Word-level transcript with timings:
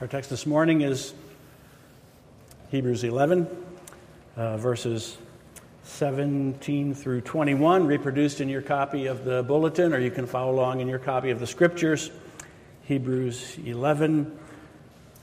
Our 0.00 0.06
text 0.06 0.30
this 0.30 0.46
morning 0.46 0.80
is 0.80 1.12
Hebrews 2.70 3.04
11, 3.04 3.46
uh, 4.34 4.56
verses 4.56 5.18
17 5.82 6.94
through 6.94 7.20
21, 7.20 7.86
reproduced 7.86 8.40
in 8.40 8.48
your 8.48 8.62
copy 8.62 9.08
of 9.08 9.26
the 9.26 9.42
bulletin, 9.42 9.92
or 9.92 9.98
you 9.98 10.10
can 10.10 10.24
follow 10.24 10.52
along 10.52 10.80
in 10.80 10.88
your 10.88 11.00
copy 11.00 11.28
of 11.28 11.38
the 11.38 11.46
scriptures. 11.46 12.10
Hebrews 12.84 13.58
11. 13.62 14.38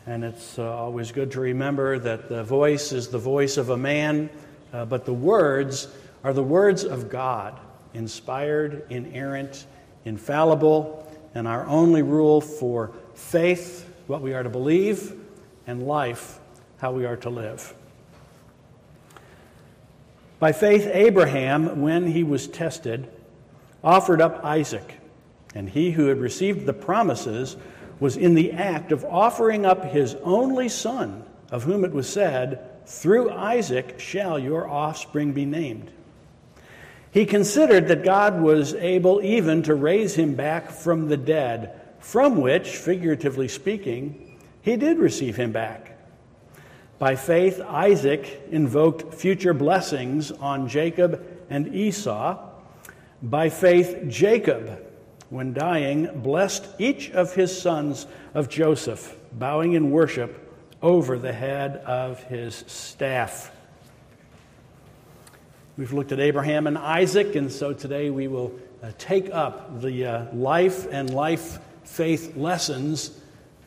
And 0.06 0.24
it's 0.24 0.60
uh, 0.60 0.72
always 0.72 1.12
good 1.12 1.32
to 1.32 1.40
remember 1.40 1.98
that 1.98 2.30
the 2.30 2.44
voice 2.44 2.92
is 2.92 3.08
the 3.08 3.18
voice 3.18 3.58
of 3.58 3.72
a 3.72 3.78
man, 3.78 4.30
uh, 4.74 4.86
but 4.86 5.06
the 5.06 5.14
words 5.14 5.88
are 6.24 6.34
the 6.34 6.44
words 6.44 6.84
of 6.84 7.10
God, 7.10 7.60
inspired, 7.96 8.86
inerrant, 8.92 9.66
infallible, 10.06 11.12
and 11.34 11.48
our 11.48 11.66
only 11.66 12.04
rule 12.04 12.42
for 12.42 12.92
faith 13.16 13.87
what 14.08 14.22
we 14.22 14.34
are 14.34 14.44
to 14.44 14.50
believe, 14.50 15.14
and 15.68 15.86
life, 15.86 16.40
how 16.80 16.94
we 16.94 17.06
are 17.06 17.18
to 17.18 17.30
live. 17.30 17.74
By 20.40 20.52
faith, 20.52 20.90
Abraham, 20.92 21.82
when 21.82 22.08
he 22.08 22.24
was 22.24 22.48
tested, 22.48 23.10
offered 23.84 24.22
up 24.22 24.44
Isaac, 24.46 24.98
and 25.54 25.70
he 25.70 25.92
who 25.92 26.08
had 26.08 26.20
received 26.20 26.66
the 26.66 26.74
promises 26.74 27.58
was 28.00 28.16
in 28.16 28.36
the 28.36 28.52
act 28.52 28.92
of 28.92 29.04
offering 29.06 29.66
up 29.66 29.86
his 29.86 30.16
only 30.24 30.70
son, 30.70 31.26
of 31.52 31.64
whom 31.64 31.84
it 31.84 31.92
was 31.92 32.08
said, 32.08 32.86
Through 32.86 33.32
Isaac 33.32 34.00
shall 34.00 34.38
your 34.38 34.70
offspring 34.70 35.34
be 35.34 35.46
named. 35.46 35.92
He 37.12 37.26
considered 37.26 37.88
that 37.88 38.04
God 38.04 38.42
was 38.42 38.74
able 38.76 39.22
even 39.24 39.64
to 39.64 39.74
raise 39.74 40.16
him 40.16 40.36
back 40.36 40.70
from 40.70 41.08
the 41.08 41.18
dead 41.18 41.82
from 42.08 42.38
which, 42.38 42.70
figuratively 42.70 43.50
speaking, 43.50 44.40
he 44.62 44.78
did 44.78 44.98
receive 44.98 45.36
him 45.36 45.52
back. 45.52 45.98
By 47.00 47.18
faith, 47.18 47.60
Isaac 47.60 48.44
invoked 48.50 49.14
future 49.14 49.54
blessings 49.54 50.32
on 50.32 50.70
Jacob 50.70 51.22
and 51.50 51.76
Esau. 51.76 52.40
By 53.22 53.50
faith, 53.50 54.06
Jacob, 54.08 54.82
when 55.30 55.54
dying, 55.54 56.22
blessed 56.22 56.66
each 56.80 57.12
of 57.12 57.36
his 57.36 57.62
sons 57.62 58.08
of 58.34 58.48
Joseph, 58.48 59.18
bowing 59.34 59.74
in 59.74 59.92
worship 59.92 60.56
over 60.82 61.20
the 61.20 61.34
head 61.34 61.76
of 61.86 62.24
his 62.24 62.64
staff. 62.68 63.52
We've 65.78 65.92
looked 65.92 66.14
at 66.14 66.22
Abraham 66.22 66.68
and 66.68 66.78
Isaac, 66.78 67.36
and 67.36 67.52
so 67.52 67.74
today 67.74 68.10
we 68.10 68.30
will 68.30 68.54
uh, 68.82 68.92
take 68.98 69.30
up 69.30 69.82
the 69.82 70.06
uh, 70.06 70.26
life 70.34 70.88
and 70.90 71.14
life 71.14 71.60
faith 71.88 72.36
lessons 72.36 73.18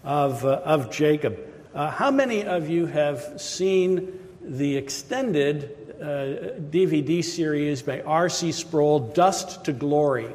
of, 0.04 0.44
uh, 0.44 0.60
of 0.64 0.90
Jacob. 0.90 1.38
Uh, 1.74 1.90
how 1.90 2.10
many 2.10 2.44
of 2.44 2.68
you 2.68 2.86
have 2.86 3.40
seen 3.40 4.18
the 4.42 4.76
extended 4.76 5.96
uh, 6.00 6.60
DVD 6.70 7.24
series 7.24 7.82
by 7.82 8.02
R.C. 8.02 8.52
Sproul, 8.52 9.00
Dust 9.00 9.64
to 9.64 9.72
Glory? 9.72 10.28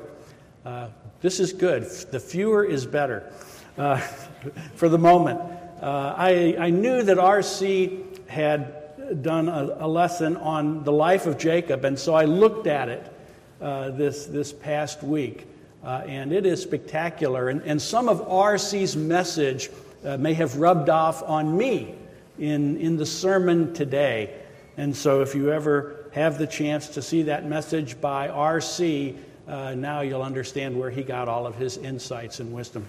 Uh, 0.65 0.87
this 1.21 1.39
is 1.39 1.53
good. 1.53 1.83
The 1.83 2.19
fewer 2.19 2.65
is 2.65 2.85
better 2.85 3.31
uh, 3.77 3.97
for 4.75 4.89
the 4.89 4.99
moment. 4.99 5.39
Uh, 5.81 6.15
I, 6.17 6.55
I 6.59 6.69
knew 6.71 7.03
that 7.03 7.19
R.C. 7.19 8.03
had 8.27 9.21
done 9.21 9.47
a, 9.47 9.77
a, 9.79 9.87
lesson 9.87 10.37
on 10.37 10.83
the 10.83 10.91
life 10.91 11.27
of 11.27 11.37
Jacob, 11.37 11.85
and 11.85 11.97
so 11.97 12.15
I 12.15 12.25
looked 12.25 12.65
at 12.65 12.89
it 12.89 13.11
this, 13.59 14.25
this 14.25 14.51
past 14.51 15.03
week. 15.03 15.47
Uh, 15.85 16.01
and 16.07 16.33
it 16.33 16.47
is 16.47 16.61
spectacular. 16.61 17.49
And, 17.49 17.61
and 17.61 17.79
some 17.79 18.09
of 18.09 18.27
R.C.'s 18.27 18.95
message 18.95 19.69
uh, 20.03 20.17
may 20.17 20.33
have 20.33 20.57
rubbed 20.57 20.89
off 20.89 21.21
on 21.21 21.55
me 21.55 21.93
in, 22.39 22.77
in 22.77 22.97
the 22.97 23.05
sermon 23.05 23.71
today. 23.73 24.35
And 24.77 24.95
so, 24.95 25.21
if 25.21 25.35
you 25.35 25.51
ever 25.51 26.09
have 26.13 26.39
the 26.39 26.47
chance 26.47 26.89
to 26.89 27.01
see 27.01 27.23
that 27.23 27.45
message 27.45 28.01
by 28.01 28.29
R.C., 28.29 29.15
uh, 29.47 29.75
now 29.75 30.01
you'll 30.01 30.23
understand 30.23 30.77
where 30.77 30.89
he 30.89 31.03
got 31.03 31.27
all 31.29 31.45
of 31.45 31.55
his 31.55 31.77
insights 31.77 32.39
and 32.39 32.51
wisdom. 32.51 32.85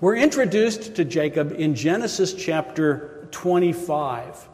We're 0.00 0.16
introduced 0.16 0.96
to 0.96 1.04
Jacob 1.04 1.52
in 1.52 1.76
Genesis 1.76 2.34
chapter 2.34 3.28
25. 3.30 4.48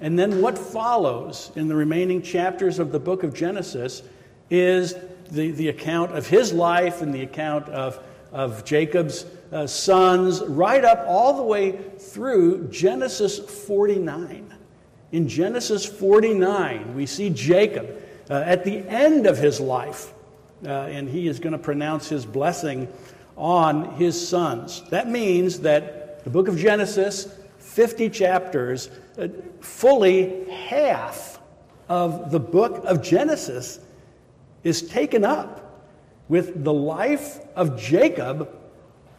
And 0.00 0.18
then 0.18 0.42
what 0.42 0.58
follows 0.58 1.50
in 1.56 1.68
the 1.68 1.74
remaining 1.74 2.22
chapters 2.22 2.78
of 2.78 2.92
the 2.92 3.00
book 3.00 3.22
of 3.22 3.34
Genesis 3.34 4.02
is 4.50 4.94
the, 5.30 5.50
the 5.52 5.68
account 5.68 6.16
of 6.16 6.26
his 6.26 6.52
life 6.52 7.02
and 7.02 7.14
the 7.14 7.22
account 7.22 7.68
of, 7.68 7.98
of 8.32 8.64
Jacob's 8.64 9.24
uh, 9.52 9.66
sons, 9.66 10.42
right 10.42 10.84
up 10.84 11.04
all 11.06 11.36
the 11.36 11.42
way 11.42 11.72
through 11.98 12.68
Genesis 12.68 13.38
49. 13.38 14.52
In 15.12 15.28
Genesis 15.28 15.86
49, 15.86 16.94
we 16.94 17.06
see 17.06 17.30
Jacob 17.30 18.02
uh, 18.28 18.34
at 18.44 18.64
the 18.64 18.78
end 18.88 19.26
of 19.26 19.38
his 19.38 19.60
life, 19.60 20.12
uh, 20.64 20.68
and 20.68 21.08
he 21.08 21.28
is 21.28 21.38
going 21.38 21.52
to 21.52 21.58
pronounce 21.58 22.08
his 22.08 22.26
blessing 22.26 22.88
on 23.36 23.94
his 23.94 24.28
sons. 24.28 24.82
That 24.90 25.08
means 25.08 25.60
that 25.60 26.24
the 26.24 26.30
book 26.30 26.48
of 26.48 26.58
Genesis, 26.58 27.28
50 27.66 28.08
chapters, 28.10 28.90
uh, 29.18 29.28
fully 29.60 30.48
half 30.48 31.40
of 31.88 32.30
the 32.30 32.40
book 32.40 32.84
of 32.84 33.02
Genesis 33.02 33.80
is 34.64 34.82
taken 34.88 35.24
up 35.24 35.84
with 36.28 36.64
the 36.64 36.72
life 36.72 37.40
of 37.54 37.78
Jacob 37.78 38.48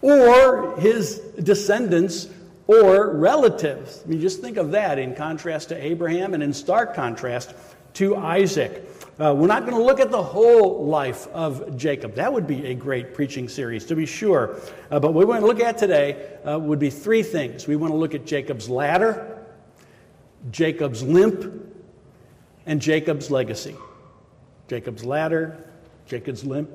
or 0.01 0.79
his 0.79 1.19
descendants 1.43 2.27
or 2.67 3.15
relatives. 3.15 4.03
I 4.05 4.09
mean, 4.09 4.21
just 4.21 4.41
think 4.41 4.57
of 4.57 4.71
that 4.71 4.99
in 4.99 5.15
contrast 5.15 5.69
to 5.69 5.83
Abraham 5.83 6.33
and 6.33 6.43
in 6.43 6.53
stark 6.53 6.93
contrast 6.93 7.53
to 7.93 8.15
Isaac. 8.15 8.83
Uh, 9.19 9.33
we're 9.35 9.47
not 9.47 9.65
going 9.65 9.75
to 9.75 9.81
look 9.81 9.99
at 9.99 10.11
the 10.11 10.21
whole 10.21 10.85
life 10.85 11.27
of 11.29 11.75
Jacob. 11.75 12.13
That 12.15 12.31
would 12.31 12.45
be 12.45 12.67
a 12.67 12.75
great 12.75 13.15
preaching 13.15 13.49
series, 13.49 13.85
to 13.85 13.95
be 13.95 14.05
sure. 14.05 14.59
Uh, 14.91 14.99
but 14.99 15.13
what 15.13 15.25
we 15.25 15.25
want 15.25 15.41
to 15.41 15.47
look 15.47 15.59
at 15.59 15.79
today 15.79 16.37
uh, 16.45 16.59
would 16.59 16.77
be 16.77 16.91
three 16.91 17.23
things. 17.23 17.65
We 17.65 17.75
want 17.75 17.93
to 17.93 17.97
look 17.97 18.13
at 18.13 18.27
Jacob's 18.27 18.69
ladder, 18.69 19.43
Jacob's 20.51 21.01
limp, 21.01 21.73
and 22.67 22.79
Jacob's 22.79 23.31
legacy. 23.31 23.75
Jacob's 24.67 25.03
ladder, 25.03 25.65
Jacob's 26.05 26.43
limp, 26.43 26.69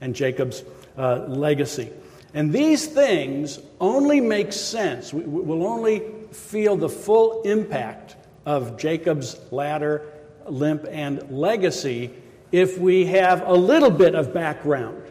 and 0.00 0.14
Jacob's 0.14 0.62
uh, 0.96 1.24
legacy. 1.26 1.90
And 2.34 2.52
these 2.52 2.86
things 2.86 3.58
only 3.80 4.20
make 4.20 4.52
sense. 4.52 5.12
We, 5.12 5.24
will 5.24 5.66
only 5.66 6.02
feel 6.32 6.76
the 6.76 6.88
full 6.88 7.42
impact 7.42 8.16
of 8.46 8.78
Jacob's 8.78 9.38
ladder, 9.50 10.12
limp, 10.46 10.86
and 10.88 11.30
legacy 11.30 12.10
if 12.52 12.78
we 12.78 13.06
have 13.06 13.46
a 13.46 13.54
little 13.54 13.90
bit 13.90 14.14
of 14.14 14.32
background 14.32 15.02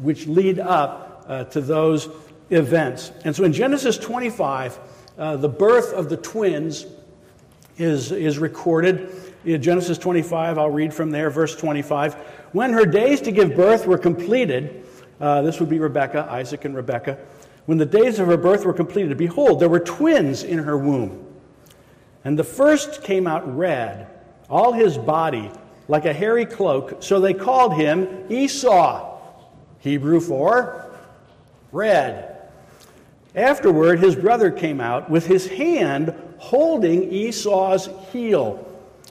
which 0.00 0.26
lead 0.26 0.58
up 0.58 1.24
uh, 1.28 1.44
to 1.44 1.60
those 1.60 2.08
events. 2.50 3.12
And 3.24 3.34
so 3.34 3.44
in 3.44 3.52
Genesis 3.52 3.98
25, 3.98 4.78
uh, 5.18 5.36
the 5.36 5.48
birth 5.48 5.92
of 5.92 6.08
the 6.08 6.16
twins 6.16 6.86
is, 7.78 8.12
is 8.12 8.38
recorded. 8.38 9.10
In 9.44 9.62
Genesis 9.62 9.98
25, 9.98 10.58
I'll 10.58 10.70
read 10.70 10.94
from 10.94 11.10
there, 11.10 11.30
verse 11.30 11.56
25. 11.56 12.14
When 12.52 12.72
her 12.72 12.86
days 12.86 13.20
to 13.22 13.32
give 13.32 13.56
birth 13.56 13.86
were 13.86 13.98
completed, 13.98 14.81
uh, 15.22 15.40
this 15.40 15.60
would 15.60 15.68
be 15.68 15.78
Rebekah, 15.78 16.28
Isaac 16.28 16.64
and 16.64 16.74
Rebekah. 16.74 17.16
When 17.66 17.78
the 17.78 17.86
days 17.86 18.18
of 18.18 18.26
her 18.26 18.36
birth 18.36 18.64
were 18.64 18.72
completed, 18.72 19.16
behold, 19.16 19.60
there 19.60 19.68
were 19.68 19.80
twins 19.80 20.42
in 20.42 20.58
her 20.58 20.76
womb. 20.76 21.24
And 22.24 22.36
the 22.36 22.44
first 22.44 23.04
came 23.04 23.28
out 23.28 23.56
red, 23.56 24.08
all 24.50 24.72
his 24.72 24.98
body 24.98 25.50
like 25.86 26.06
a 26.06 26.12
hairy 26.12 26.44
cloak, 26.44 27.02
so 27.02 27.20
they 27.20 27.34
called 27.34 27.74
him 27.74 28.26
Esau, 28.30 29.20
Hebrew 29.78 30.20
for 30.20 30.90
red. 31.70 32.48
Afterward, 33.34 34.00
his 34.00 34.16
brother 34.16 34.50
came 34.50 34.80
out 34.80 35.08
with 35.08 35.26
his 35.26 35.46
hand 35.46 36.14
holding 36.38 37.12
Esau's 37.12 37.88
heel. 38.10 38.68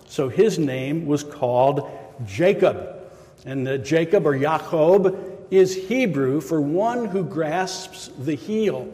So 0.08 0.28
his 0.28 0.60
name 0.60 1.06
was 1.06 1.24
called 1.24 1.90
Jacob. 2.26 2.98
And 3.46 3.66
the 3.66 3.78
Jacob 3.78 4.28
or 4.28 4.38
Jacob 4.38 5.31
is 5.52 5.76
Hebrew 5.76 6.42
for 6.42 6.60
one 6.60 7.06
who 7.06 7.24
grasps 7.24 8.10
the 8.18 8.36
heel. 8.36 8.92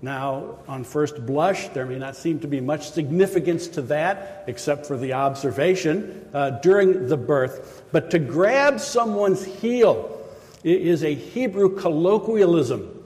Now, 0.00 0.60
on 0.68 0.84
first 0.84 1.26
blush, 1.26 1.68
there 1.68 1.84
may 1.84 1.98
not 1.98 2.16
seem 2.16 2.38
to 2.40 2.46
be 2.46 2.60
much 2.60 2.90
significance 2.90 3.66
to 3.68 3.82
that, 3.82 4.44
except 4.46 4.86
for 4.86 4.96
the 4.96 5.12
observation 5.12 6.28
uh, 6.32 6.50
during 6.50 7.08
the 7.08 7.16
birth. 7.16 7.84
But 7.92 8.10
to 8.12 8.18
grab 8.18 8.80
someone's 8.80 9.44
heel 9.44 10.26
is 10.62 11.02
a 11.02 11.14
Hebrew 11.14 11.76
colloquialism 11.76 12.96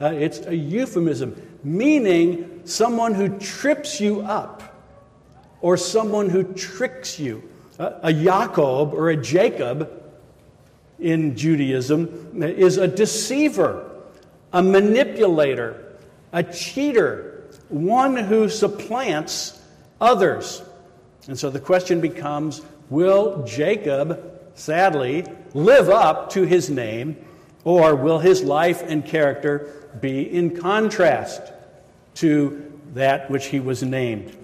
uh, 0.00 0.06
it's 0.06 0.40
a 0.46 0.54
euphemism, 0.54 1.40
meaning 1.62 2.60
someone 2.64 3.14
who 3.14 3.38
trips 3.38 4.00
you 4.00 4.22
up 4.22 4.62
or 5.60 5.76
someone 5.76 6.28
who 6.28 6.42
tricks 6.54 7.18
you. 7.18 7.42
Uh, 7.78 7.98
a 8.02 8.12
Jacob 8.12 8.92
or 8.92 9.10
a 9.10 9.16
Jacob 9.16 10.03
in 11.04 11.36
Judaism 11.36 12.42
is 12.42 12.78
a 12.78 12.88
deceiver 12.88 13.90
a 14.54 14.62
manipulator, 14.62 15.96
a 16.32 16.42
cheater, 16.42 17.50
one 17.68 18.16
who 18.16 18.48
supplants 18.48 19.60
others. 20.00 20.62
And 21.26 21.36
so 21.38 21.50
the 21.50 21.60
question 21.60 22.00
becomes 22.00 22.62
will 22.88 23.44
Jacob, 23.44 24.40
sadly, 24.54 25.24
live 25.54 25.90
up 25.90 26.30
to 26.30 26.44
his 26.44 26.70
name, 26.70 27.16
or 27.64 27.96
will 27.96 28.20
his 28.20 28.42
life 28.44 28.82
and 28.86 29.04
character 29.04 29.90
be 30.00 30.22
in 30.22 30.56
contrast 30.56 31.42
to 32.16 32.72
that 32.92 33.28
which 33.28 33.46
he 33.46 33.58
was 33.58 33.82
named? 33.82 34.36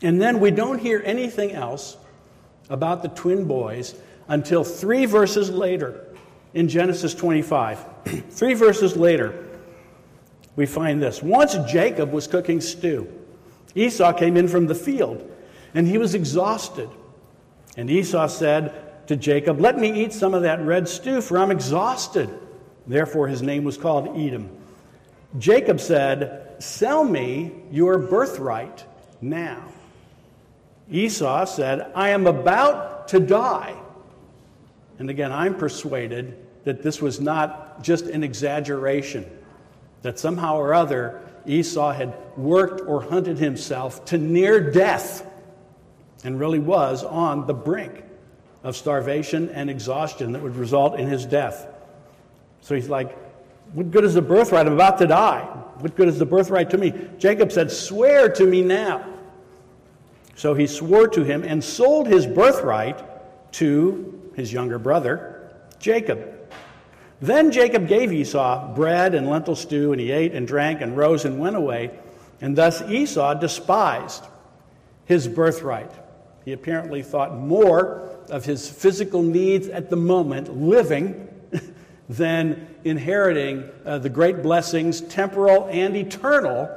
And 0.00 0.22
then 0.22 0.38
we 0.38 0.52
don't 0.52 0.78
hear 0.78 1.02
anything 1.04 1.52
else 1.52 1.96
about 2.68 3.02
the 3.02 3.08
twin 3.08 3.46
boys 3.46 3.96
until 4.28 4.64
three 4.64 5.06
verses 5.06 5.50
later 5.50 6.04
in 6.54 6.68
Genesis 6.68 7.14
25. 7.14 7.84
three 8.30 8.54
verses 8.54 8.96
later, 8.96 9.46
we 10.56 10.66
find 10.66 11.02
this. 11.02 11.22
Once 11.22 11.54
Jacob 11.68 12.12
was 12.12 12.26
cooking 12.26 12.60
stew. 12.60 13.12
Esau 13.74 14.12
came 14.14 14.36
in 14.36 14.48
from 14.48 14.66
the 14.66 14.74
field, 14.74 15.30
and 15.74 15.86
he 15.86 15.98
was 15.98 16.14
exhausted. 16.14 16.88
And 17.76 17.90
Esau 17.90 18.26
said 18.26 19.06
to 19.08 19.16
Jacob, 19.16 19.60
Let 19.60 19.78
me 19.78 20.04
eat 20.04 20.14
some 20.14 20.32
of 20.32 20.42
that 20.42 20.60
red 20.62 20.88
stew, 20.88 21.20
for 21.20 21.38
I'm 21.38 21.50
exhausted. 21.50 22.30
Therefore, 22.86 23.28
his 23.28 23.42
name 23.42 23.64
was 23.64 23.76
called 23.76 24.16
Edom. 24.18 24.48
Jacob 25.38 25.78
said, 25.78 26.54
Sell 26.58 27.04
me 27.04 27.52
your 27.70 27.98
birthright 27.98 28.84
now. 29.20 29.62
Esau 30.90 31.44
said, 31.44 31.92
I 31.94 32.10
am 32.10 32.26
about 32.26 33.08
to 33.08 33.20
die. 33.20 33.76
And 34.98 35.10
again, 35.10 35.32
I'm 35.32 35.54
persuaded 35.54 36.36
that 36.64 36.82
this 36.82 37.00
was 37.00 37.20
not 37.20 37.82
just 37.82 38.06
an 38.06 38.24
exaggeration, 38.24 39.24
that 40.02 40.18
somehow 40.18 40.56
or 40.56 40.74
other 40.74 41.20
Esau 41.46 41.92
had 41.92 42.14
worked 42.36 42.80
or 42.86 43.02
hunted 43.02 43.38
himself 43.38 44.04
to 44.06 44.18
near 44.18 44.70
death 44.70 45.24
and 46.24 46.40
really 46.40 46.58
was 46.58 47.04
on 47.04 47.46
the 47.46 47.54
brink 47.54 48.02
of 48.64 48.76
starvation 48.76 49.48
and 49.50 49.70
exhaustion 49.70 50.32
that 50.32 50.42
would 50.42 50.56
result 50.56 50.98
in 50.98 51.06
his 51.06 51.24
death. 51.24 51.68
So 52.62 52.74
he's 52.74 52.88
like, 52.88 53.16
What 53.74 53.92
good 53.92 54.04
is 54.04 54.14
the 54.14 54.22
birthright? 54.22 54.66
I'm 54.66 54.72
about 54.72 54.98
to 54.98 55.06
die. 55.06 55.42
What 55.78 55.94
good 55.94 56.08
is 56.08 56.18
the 56.18 56.26
birthright 56.26 56.70
to 56.70 56.78
me? 56.78 56.92
Jacob 57.18 57.52
said, 57.52 57.70
Swear 57.70 58.28
to 58.30 58.44
me 58.44 58.62
now. 58.62 59.06
So 60.34 60.54
he 60.54 60.66
swore 60.66 61.06
to 61.08 61.22
him 61.22 61.44
and 61.44 61.62
sold 61.62 62.08
his 62.08 62.26
birthright 62.26 63.02
to 63.52 64.25
his 64.36 64.52
younger 64.52 64.78
brother, 64.78 65.50
Jacob. 65.80 66.34
Then 67.20 67.50
Jacob 67.50 67.88
gave 67.88 68.12
Esau 68.12 68.74
bread 68.74 69.14
and 69.14 69.28
lentil 69.28 69.56
stew, 69.56 69.92
and 69.92 70.00
he 70.00 70.12
ate 70.12 70.32
and 70.32 70.46
drank 70.46 70.82
and 70.82 70.96
rose 70.96 71.24
and 71.24 71.40
went 71.40 71.56
away. 71.56 71.98
And 72.42 72.54
thus 72.54 72.82
Esau 72.82 73.34
despised 73.34 74.24
his 75.06 75.26
birthright. 75.26 75.90
He 76.44 76.52
apparently 76.52 77.02
thought 77.02 77.34
more 77.34 78.10
of 78.30 78.44
his 78.44 78.68
physical 78.68 79.22
needs 79.22 79.68
at 79.68 79.88
the 79.88 79.96
moment, 79.96 80.54
living, 80.54 81.28
than 82.08 82.68
inheriting 82.84 83.68
uh, 83.84 83.98
the 83.98 84.10
great 84.10 84.42
blessings, 84.42 85.00
temporal 85.00 85.68
and 85.70 85.96
eternal, 85.96 86.70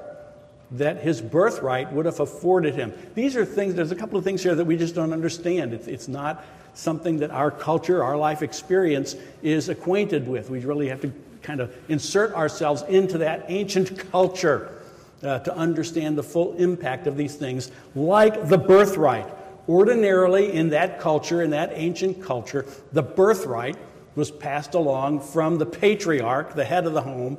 that 0.72 1.02
his 1.02 1.20
birthright 1.20 1.92
would 1.92 2.06
have 2.06 2.20
afforded 2.20 2.76
him. 2.76 2.94
These 3.16 3.36
are 3.36 3.44
things, 3.44 3.76
there's 3.76 3.92
a 3.92 3.96
couple 3.96 4.18
of 4.18 4.24
things 4.24 4.42
here 4.42 4.56
that 4.56 4.66
we 4.66 4.78
just 4.78 4.96
don't 4.96 5.12
understand. 5.12 5.74
It's, 5.74 5.88
it's 5.88 6.08
not 6.08 6.46
something 6.80 7.18
that 7.18 7.32
our 7.32 7.52
culture, 7.52 8.04
our 8.04 8.18
life 8.18 8.42
experience 8.42 9.16
is 9.42 9.70
acquainted 9.70 10.28
with. 10.28 10.50
We 10.50 10.60
really 10.60 10.88
have 10.88 11.02
to 11.02 11.14
kind 11.42 11.60
of 11.60 11.76
insert 11.90 12.34
ourselves 12.34 12.84
into 12.84 13.20
that 13.20 13.46
ancient 13.48 14.12
culture 14.12 14.82
uh, 15.24 15.40
to 15.40 15.56
understand 15.56 16.18
the 16.18 16.24
full 16.24 16.56
impact 16.56 17.08
of 17.08 17.18
these 17.18 17.36
things, 17.36 17.72
like 17.96 18.48
the 18.48 18.58
birthright. 18.58 19.28
Ordinarily, 19.68 20.54
in 20.54 20.70
that 20.70 21.00
culture, 21.00 21.44
in 21.44 21.52
that 21.52 21.72
ancient 21.74 22.24
culture, 22.24 22.66
the 22.92 23.04
birthright 23.04 23.78
was 24.16 24.32
passed 24.32 24.74
along 24.74 25.20
from 25.20 25.58
the 25.58 25.66
patriarch, 25.66 26.56
the 26.56 26.66
head 26.66 26.88
of 26.88 26.94
the 26.94 27.02
home, 27.02 27.38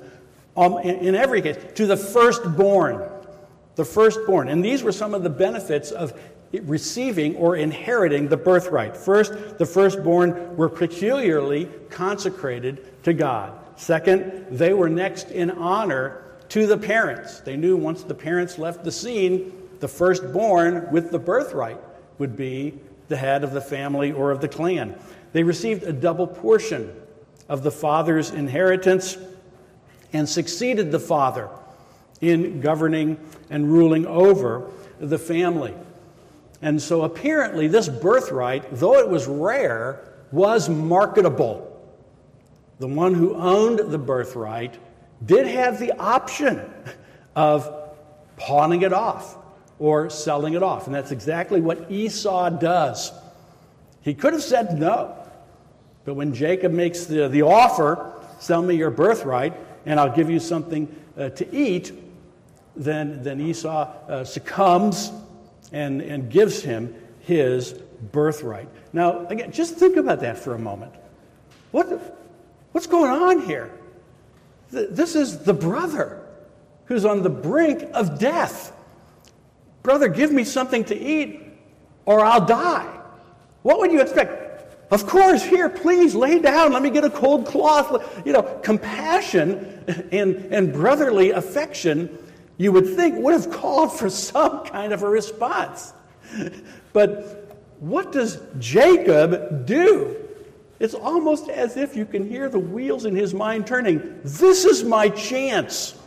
um, 0.56 0.78
in, 0.78 0.96
in 0.98 1.14
every 1.14 1.42
case, 1.42 1.56
to 1.74 1.86
the 1.86 1.96
firstborn 1.96 3.02
the 3.80 3.84
firstborn. 3.84 4.48
And 4.48 4.64
these 4.64 4.82
were 4.82 4.92
some 4.92 5.14
of 5.14 5.22
the 5.22 5.30
benefits 5.30 5.90
of 5.90 6.12
receiving 6.52 7.36
or 7.36 7.56
inheriting 7.56 8.28
the 8.28 8.36
birthright. 8.36 8.96
First, 8.96 9.58
the 9.58 9.66
firstborn 9.66 10.56
were 10.56 10.68
peculiarly 10.68 11.66
consecrated 11.90 13.02
to 13.04 13.12
God. 13.12 13.52
Second, 13.76 14.46
they 14.50 14.72
were 14.72 14.88
next 14.88 15.30
in 15.30 15.50
honor 15.50 16.24
to 16.48 16.66
the 16.66 16.76
parents. 16.76 17.40
They 17.40 17.56
knew 17.56 17.76
once 17.76 18.02
the 18.02 18.14
parents 18.14 18.58
left 18.58 18.84
the 18.84 18.92
scene, 18.92 19.52
the 19.78 19.88
firstborn 19.88 20.90
with 20.90 21.10
the 21.10 21.18
birthright 21.18 21.78
would 22.18 22.36
be 22.36 22.78
the 23.08 23.16
head 23.16 23.44
of 23.44 23.52
the 23.52 23.60
family 23.60 24.12
or 24.12 24.30
of 24.30 24.40
the 24.40 24.48
clan. 24.48 24.98
They 25.32 25.42
received 25.42 25.84
a 25.84 25.92
double 25.92 26.26
portion 26.26 26.94
of 27.48 27.62
the 27.62 27.70
father's 27.70 28.30
inheritance 28.30 29.16
and 30.12 30.28
succeeded 30.28 30.90
the 30.90 30.98
father 30.98 31.48
in 32.20 32.60
governing 32.60 33.18
and 33.48 33.72
ruling 33.72 34.06
over 34.06 34.70
the 34.98 35.18
family. 35.18 35.74
And 36.62 36.80
so 36.80 37.02
apparently, 37.02 37.68
this 37.68 37.88
birthright, 37.88 38.66
though 38.72 38.98
it 38.98 39.08
was 39.08 39.26
rare, 39.26 40.04
was 40.30 40.68
marketable. 40.68 41.66
The 42.78 42.86
one 42.86 43.14
who 43.14 43.34
owned 43.34 43.78
the 43.78 43.98
birthright 43.98 44.78
did 45.24 45.46
have 45.46 45.78
the 45.78 45.92
option 45.98 46.62
of 47.34 47.72
pawning 48.36 48.82
it 48.82 48.92
off 48.92 49.36
or 49.78 50.10
selling 50.10 50.54
it 50.54 50.62
off. 50.62 50.86
And 50.86 50.94
that's 50.94 51.10
exactly 51.10 51.60
what 51.60 51.90
Esau 51.90 52.50
does. 52.50 53.12
He 54.02 54.14
could 54.14 54.32
have 54.32 54.42
said 54.42 54.78
no. 54.78 55.16
But 56.04 56.14
when 56.14 56.34
Jacob 56.34 56.72
makes 56.72 57.04
the, 57.04 57.28
the 57.28 57.42
offer, 57.42 58.14
sell 58.38 58.62
me 58.62 58.74
your 58.74 58.90
birthright 58.90 59.54
and 59.86 60.00
I'll 60.00 60.14
give 60.14 60.30
you 60.30 60.40
something 60.40 60.94
uh, 61.18 61.30
to 61.30 61.54
eat, 61.54 61.92
then, 62.76 63.22
then 63.22 63.40
Esau 63.40 63.92
uh, 64.08 64.24
succumbs 64.24 65.12
and, 65.72 66.00
and 66.00 66.30
gives 66.30 66.62
him 66.62 66.94
his 67.20 67.72
birthright. 68.12 68.68
Now, 68.92 69.26
again, 69.26 69.52
just 69.52 69.76
think 69.76 69.96
about 69.96 70.20
that 70.20 70.38
for 70.38 70.54
a 70.54 70.58
moment. 70.58 70.92
What, 71.70 71.88
what's 72.72 72.86
going 72.86 73.10
on 73.10 73.42
here? 73.42 73.70
This 74.70 75.14
is 75.14 75.38
the 75.38 75.54
brother 75.54 76.26
who's 76.86 77.04
on 77.04 77.22
the 77.22 77.30
brink 77.30 77.84
of 77.94 78.18
death. 78.18 78.72
Brother, 79.82 80.08
give 80.08 80.32
me 80.32 80.44
something 80.44 80.84
to 80.84 80.98
eat 80.98 81.40
or 82.04 82.24
I'll 82.24 82.44
die. 82.44 83.00
What 83.62 83.78
would 83.78 83.92
you 83.92 84.00
expect? 84.00 84.92
Of 84.92 85.06
course, 85.06 85.44
here, 85.44 85.68
please 85.68 86.14
lay 86.16 86.40
down. 86.40 86.72
Let 86.72 86.82
me 86.82 86.90
get 86.90 87.04
a 87.04 87.10
cold 87.10 87.46
cloth. 87.46 88.26
You 88.26 88.32
know, 88.32 88.42
compassion 88.42 89.84
and, 90.10 90.36
and 90.52 90.72
brotherly 90.72 91.30
affection 91.30 92.18
you 92.60 92.70
would 92.72 92.94
think 92.94 93.16
would 93.16 93.32
have 93.32 93.50
called 93.50 93.90
for 93.98 94.10
some 94.10 94.66
kind 94.66 94.92
of 94.92 95.02
a 95.02 95.08
response. 95.08 95.94
But 96.92 97.56
what 97.78 98.12
does 98.12 98.38
Jacob 98.58 99.64
do? 99.64 100.14
It's 100.78 100.92
almost 100.92 101.48
as 101.48 101.78
if 101.78 101.96
you 101.96 102.04
can 102.04 102.28
hear 102.28 102.50
the 102.50 102.58
wheels 102.58 103.06
in 103.06 103.16
his 103.16 103.32
mind 103.32 103.66
turning. 103.66 104.20
This 104.24 104.66
is 104.66 104.84
my 104.84 105.08
chance. 105.08 105.98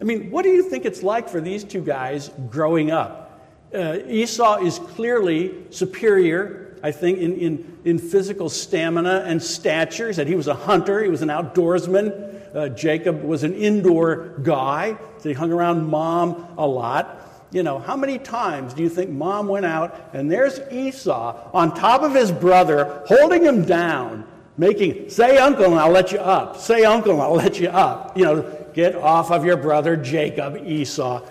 I 0.00 0.04
mean, 0.04 0.30
what 0.30 0.44
do 0.44 0.50
you 0.50 0.62
think 0.62 0.84
it's 0.84 1.02
like 1.02 1.28
for 1.28 1.40
these 1.40 1.64
two 1.64 1.82
guys 1.82 2.30
growing 2.48 2.92
up? 2.92 3.50
Uh, 3.74 3.98
Esau 4.06 4.58
is 4.58 4.78
clearly 4.78 5.56
superior, 5.70 6.78
I 6.84 6.92
think, 6.92 7.18
in, 7.18 7.36
in, 7.36 7.78
in 7.84 7.98
physical 7.98 8.48
stamina 8.48 9.24
and 9.26 9.42
stature. 9.42 10.06
He 10.06 10.12
said 10.12 10.28
he 10.28 10.36
was 10.36 10.46
a 10.46 10.54
hunter, 10.54 11.02
he 11.02 11.10
was 11.10 11.22
an 11.22 11.30
outdoorsman. 11.30 12.54
Uh, 12.54 12.68
Jacob 12.68 13.24
was 13.24 13.42
an 13.42 13.54
indoor 13.54 14.38
guy, 14.42 14.96
he 15.28 15.34
hung 15.34 15.52
around 15.52 15.86
mom 15.86 16.48
a 16.56 16.66
lot. 16.66 17.16
You 17.52 17.62
know, 17.62 17.78
how 17.78 17.96
many 17.96 18.18
times 18.18 18.74
do 18.74 18.82
you 18.82 18.88
think 18.88 19.10
mom 19.10 19.48
went 19.48 19.66
out 19.66 20.10
and 20.12 20.30
there's 20.30 20.60
Esau 20.70 21.50
on 21.52 21.74
top 21.74 22.02
of 22.02 22.14
his 22.14 22.30
brother, 22.30 23.02
holding 23.06 23.44
him 23.44 23.64
down, 23.64 24.24
making, 24.56 25.10
say 25.10 25.36
uncle 25.36 25.64
and 25.64 25.74
I'll 25.74 25.90
let 25.90 26.12
you 26.12 26.18
up, 26.18 26.56
say 26.56 26.84
uncle 26.84 27.12
and 27.12 27.22
I'll 27.22 27.34
let 27.34 27.58
you 27.58 27.68
up. 27.68 28.16
You 28.16 28.24
know, 28.24 28.66
get 28.72 28.94
off 28.94 29.30
of 29.32 29.44
your 29.44 29.56
brother 29.56 29.96
Jacob, 29.96 30.56
Esau. 30.64 31.26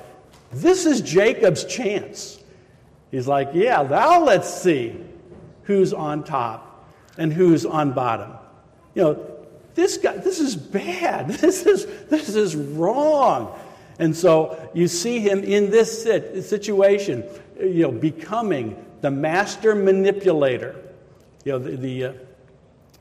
This 0.52 0.86
is 0.86 1.02
Jacob's 1.02 1.64
chance. 1.64 2.40
He's 3.12 3.28
like, 3.28 3.52
yeah, 3.54 3.82
now 3.84 4.24
let's 4.24 4.52
see 4.54 4.96
who's 5.64 5.94
on 5.94 6.24
top 6.24 6.86
and 7.18 7.32
who's 7.32 7.66
on 7.66 7.94
bottom. 7.94 8.34
You 8.94 9.04
know, 9.04 9.26
this 9.76 9.98
guy, 9.98 10.18
this 10.18 10.40
is 10.40 10.56
bad. 10.56 11.28
This 11.40 11.66
is, 11.66 11.86
this 12.10 12.36
is 12.36 12.56
wrong. 12.56 13.58
And 14.00 14.16
so 14.16 14.70
you 14.74 14.88
see 14.88 15.20
him 15.20 15.44
in 15.44 15.70
this 15.70 16.04
situation, 16.48 17.24
you 17.60 17.84
know, 17.84 17.92
becoming 17.92 18.84
the 19.02 19.12
master 19.12 19.76
manipulator. 19.76 20.76
You 21.44 21.54
know, 21.54 21.60
the, 21.60 21.76
the, 21.76 22.06
uh, 22.06 22.14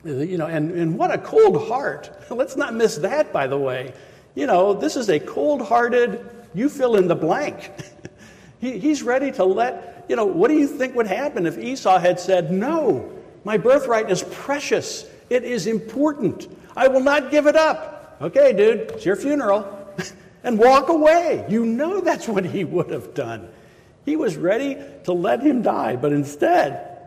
You 0.03 0.37
know, 0.37 0.47
and, 0.47 0.71
and 0.71 0.97
what 0.97 1.11
a 1.11 1.17
cold 1.17 1.67
heart. 1.67 2.11
Let's 2.29 2.55
not 2.55 2.73
miss 2.73 2.97
that, 2.97 3.33
by 3.33 3.47
the 3.47 3.57
way. 3.57 3.93
You 4.35 4.47
know, 4.47 4.73
this 4.73 4.95
is 4.95 5.09
a 5.09 5.19
cold 5.19 5.61
hearted, 5.61 6.29
you 6.53 6.69
fill 6.69 6.95
in 6.95 7.07
the 7.07 7.15
blank. 7.15 7.71
he, 8.59 8.77
he's 8.77 9.01
ready 9.01 9.31
to 9.33 9.43
let, 9.43 10.05
you 10.09 10.15
know, 10.15 10.25
what 10.25 10.49
do 10.49 10.55
you 10.55 10.67
think 10.67 10.95
would 10.95 11.07
happen 11.07 11.45
if 11.45 11.57
Esau 11.57 11.97
had 11.97 12.19
said, 12.19 12.51
No, 12.51 13.11
my 13.43 13.57
birthright 13.57 14.09
is 14.09 14.23
precious, 14.31 15.05
it 15.29 15.43
is 15.43 15.67
important, 15.67 16.47
I 16.75 16.87
will 16.87 17.01
not 17.01 17.31
give 17.31 17.47
it 17.47 17.55
up. 17.55 18.17
Okay, 18.21 18.53
dude, 18.53 18.91
it's 18.91 19.05
your 19.05 19.15
funeral. 19.15 19.78
And 20.43 20.57
walk 20.57 20.89
away. 20.89 21.45
You 21.49 21.65
know 21.65 22.01
that's 22.01 22.27
what 22.27 22.45
he 22.45 22.63
would 22.63 22.89
have 22.91 23.13
done. 23.13 23.49
He 24.05 24.15
was 24.15 24.37
ready 24.37 24.77
to 25.03 25.13
let 25.13 25.41
him 25.41 25.61
die, 25.61 25.95
but 25.95 26.13
instead, 26.13 26.97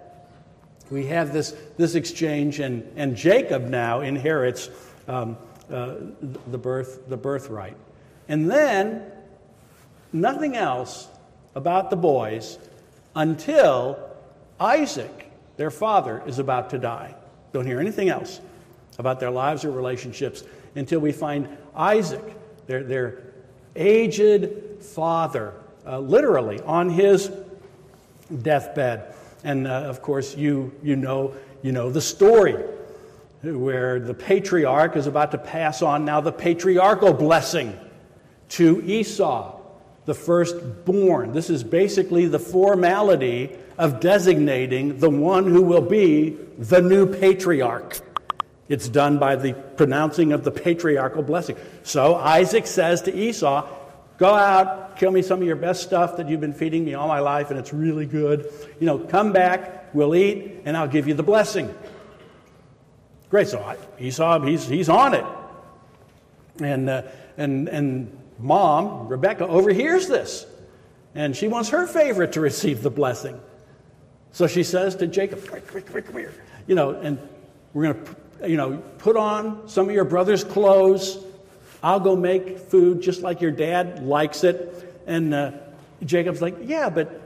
we 0.90 1.06
have 1.06 1.32
this, 1.32 1.56
this 1.78 1.94
exchange, 1.94 2.60
and, 2.60 2.86
and 2.96 3.16
Jacob 3.16 3.64
now 3.64 4.00
inherits 4.00 4.68
um, 5.08 5.36
uh, 5.70 5.94
the, 6.20 6.58
birth, 6.58 7.08
the 7.08 7.16
birthright. 7.16 7.76
And 8.28 8.50
then, 8.50 9.02
nothing 10.12 10.56
else 10.56 11.08
about 11.54 11.90
the 11.90 11.96
boys 11.96 12.58
until 13.16 13.98
Isaac, 14.60 15.30
their 15.56 15.70
father, 15.70 16.22
is 16.26 16.38
about 16.38 16.70
to 16.70 16.78
die. 16.78 17.14
Don't 17.52 17.66
hear 17.66 17.80
anything 17.80 18.08
else 18.08 18.40
about 18.98 19.18
their 19.18 19.30
lives 19.30 19.64
or 19.64 19.70
relationships 19.70 20.44
until 20.74 21.00
we 21.00 21.12
find 21.12 21.48
Isaac, 21.74 22.22
their, 22.66 22.82
their 22.82 23.22
aged 23.76 24.50
father, 24.80 25.54
uh, 25.86 25.98
literally 25.98 26.60
on 26.60 26.88
his 26.90 27.30
deathbed. 28.42 29.14
And 29.44 29.66
uh, 29.66 29.70
of 29.70 30.02
course, 30.02 30.36
you, 30.36 30.72
you, 30.82 30.96
know, 30.96 31.34
you 31.62 31.72
know 31.72 31.90
the 31.90 32.00
story 32.00 32.56
where 33.42 33.98
the 33.98 34.14
patriarch 34.14 34.96
is 34.96 35.06
about 35.06 35.32
to 35.32 35.38
pass 35.38 35.82
on 35.82 36.04
now 36.04 36.20
the 36.20 36.30
patriarchal 36.30 37.12
blessing 37.12 37.76
to 38.50 38.82
Esau, 38.84 39.58
the 40.04 40.14
firstborn. 40.14 41.32
This 41.32 41.50
is 41.50 41.64
basically 41.64 42.26
the 42.26 42.38
formality 42.38 43.50
of 43.78 43.98
designating 43.98 44.98
the 44.98 45.10
one 45.10 45.46
who 45.46 45.62
will 45.62 45.82
be 45.82 46.36
the 46.58 46.80
new 46.80 47.06
patriarch. 47.06 48.00
It's 48.68 48.88
done 48.88 49.18
by 49.18 49.36
the 49.36 49.52
pronouncing 49.52 50.32
of 50.32 50.44
the 50.44 50.50
patriarchal 50.50 51.22
blessing. 51.22 51.56
So 51.82 52.14
Isaac 52.14 52.66
says 52.66 53.02
to 53.02 53.14
Esau, 53.14 53.68
Go 54.18 54.34
out, 54.34 54.96
kill 54.96 55.10
me 55.10 55.20
some 55.20 55.40
of 55.40 55.46
your 55.46 55.56
best 55.56 55.82
stuff 55.82 56.16
that 56.16 56.28
you've 56.28 56.40
been 56.40 56.52
feeding 56.52 56.84
me 56.84 56.94
all 56.94 57.08
my 57.08 57.18
life, 57.18 57.50
and 57.50 57.58
it's 57.58 57.72
really 57.72 58.06
good. 58.06 58.48
You 58.78 58.86
know, 58.86 58.98
come 58.98 59.32
back, 59.32 59.92
we'll 59.94 60.14
eat, 60.14 60.60
and 60.64 60.76
I'll 60.76 60.86
give 60.86 61.08
you 61.08 61.14
the 61.14 61.24
blessing. 61.24 61.74
Great. 63.30 63.48
So 63.48 63.76
Esau, 63.98 64.40
he's, 64.42 64.68
he's 64.68 64.88
on 64.88 65.14
it. 65.14 65.24
And, 66.60 66.88
uh, 66.88 67.02
and, 67.36 67.68
and 67.68 68.16
mom, 68.38 69.08
Rebecca, 69.08 69.48
overhears 69.48 70.06
this. 70.06 70.46
And 71.14 71.34
she 71.36 71.48
wants 71.48 71.70
her 71.70 71.86
favorite 71.86 72.32
to 72.34 72.40
receive 72.40 72.82
the 72.82 72.90
blessing. 72.90 73.40
So 74.32 74.46
she 74.46 74.62
says 74.62 74.94
to 74.96 75.06
Jacob, 75.06 75.44
come 75.46 75.60
here, 75.72 76.02
come 76.02 76.16
here. 76.16 76.34
You 76.66 76.74
know, 76.74 76.90
and 76.90 77.18
we're 77.72 77.92
going 77.92 78.04
to, 78.04 78.16
you 78.46 78.56
know, 78.56 78.78
put 78.98 79.16
on 79.16 79.68
some 79.68 79.88
of 79.88 79.94
your 79.94 80.04
brother's 80.04 80.44
clothes 80.44 81.18
I'll 81.82 82.00
go 82.00 82.14
make 82.14 82.58
food 82.58 83.02
just 83.02 83.22
like 83.22 83.40
your 83.40 83.50
dad 83.50 84.04
likes 84.04 84.44
it. 84.44 85.02
And 85.06 85.34
uh, 85.34 85.52
Jacob's 86.04 86.40
like, 86.40 86.56
Yeah, 86.62 86.88
but, 86.90 87.20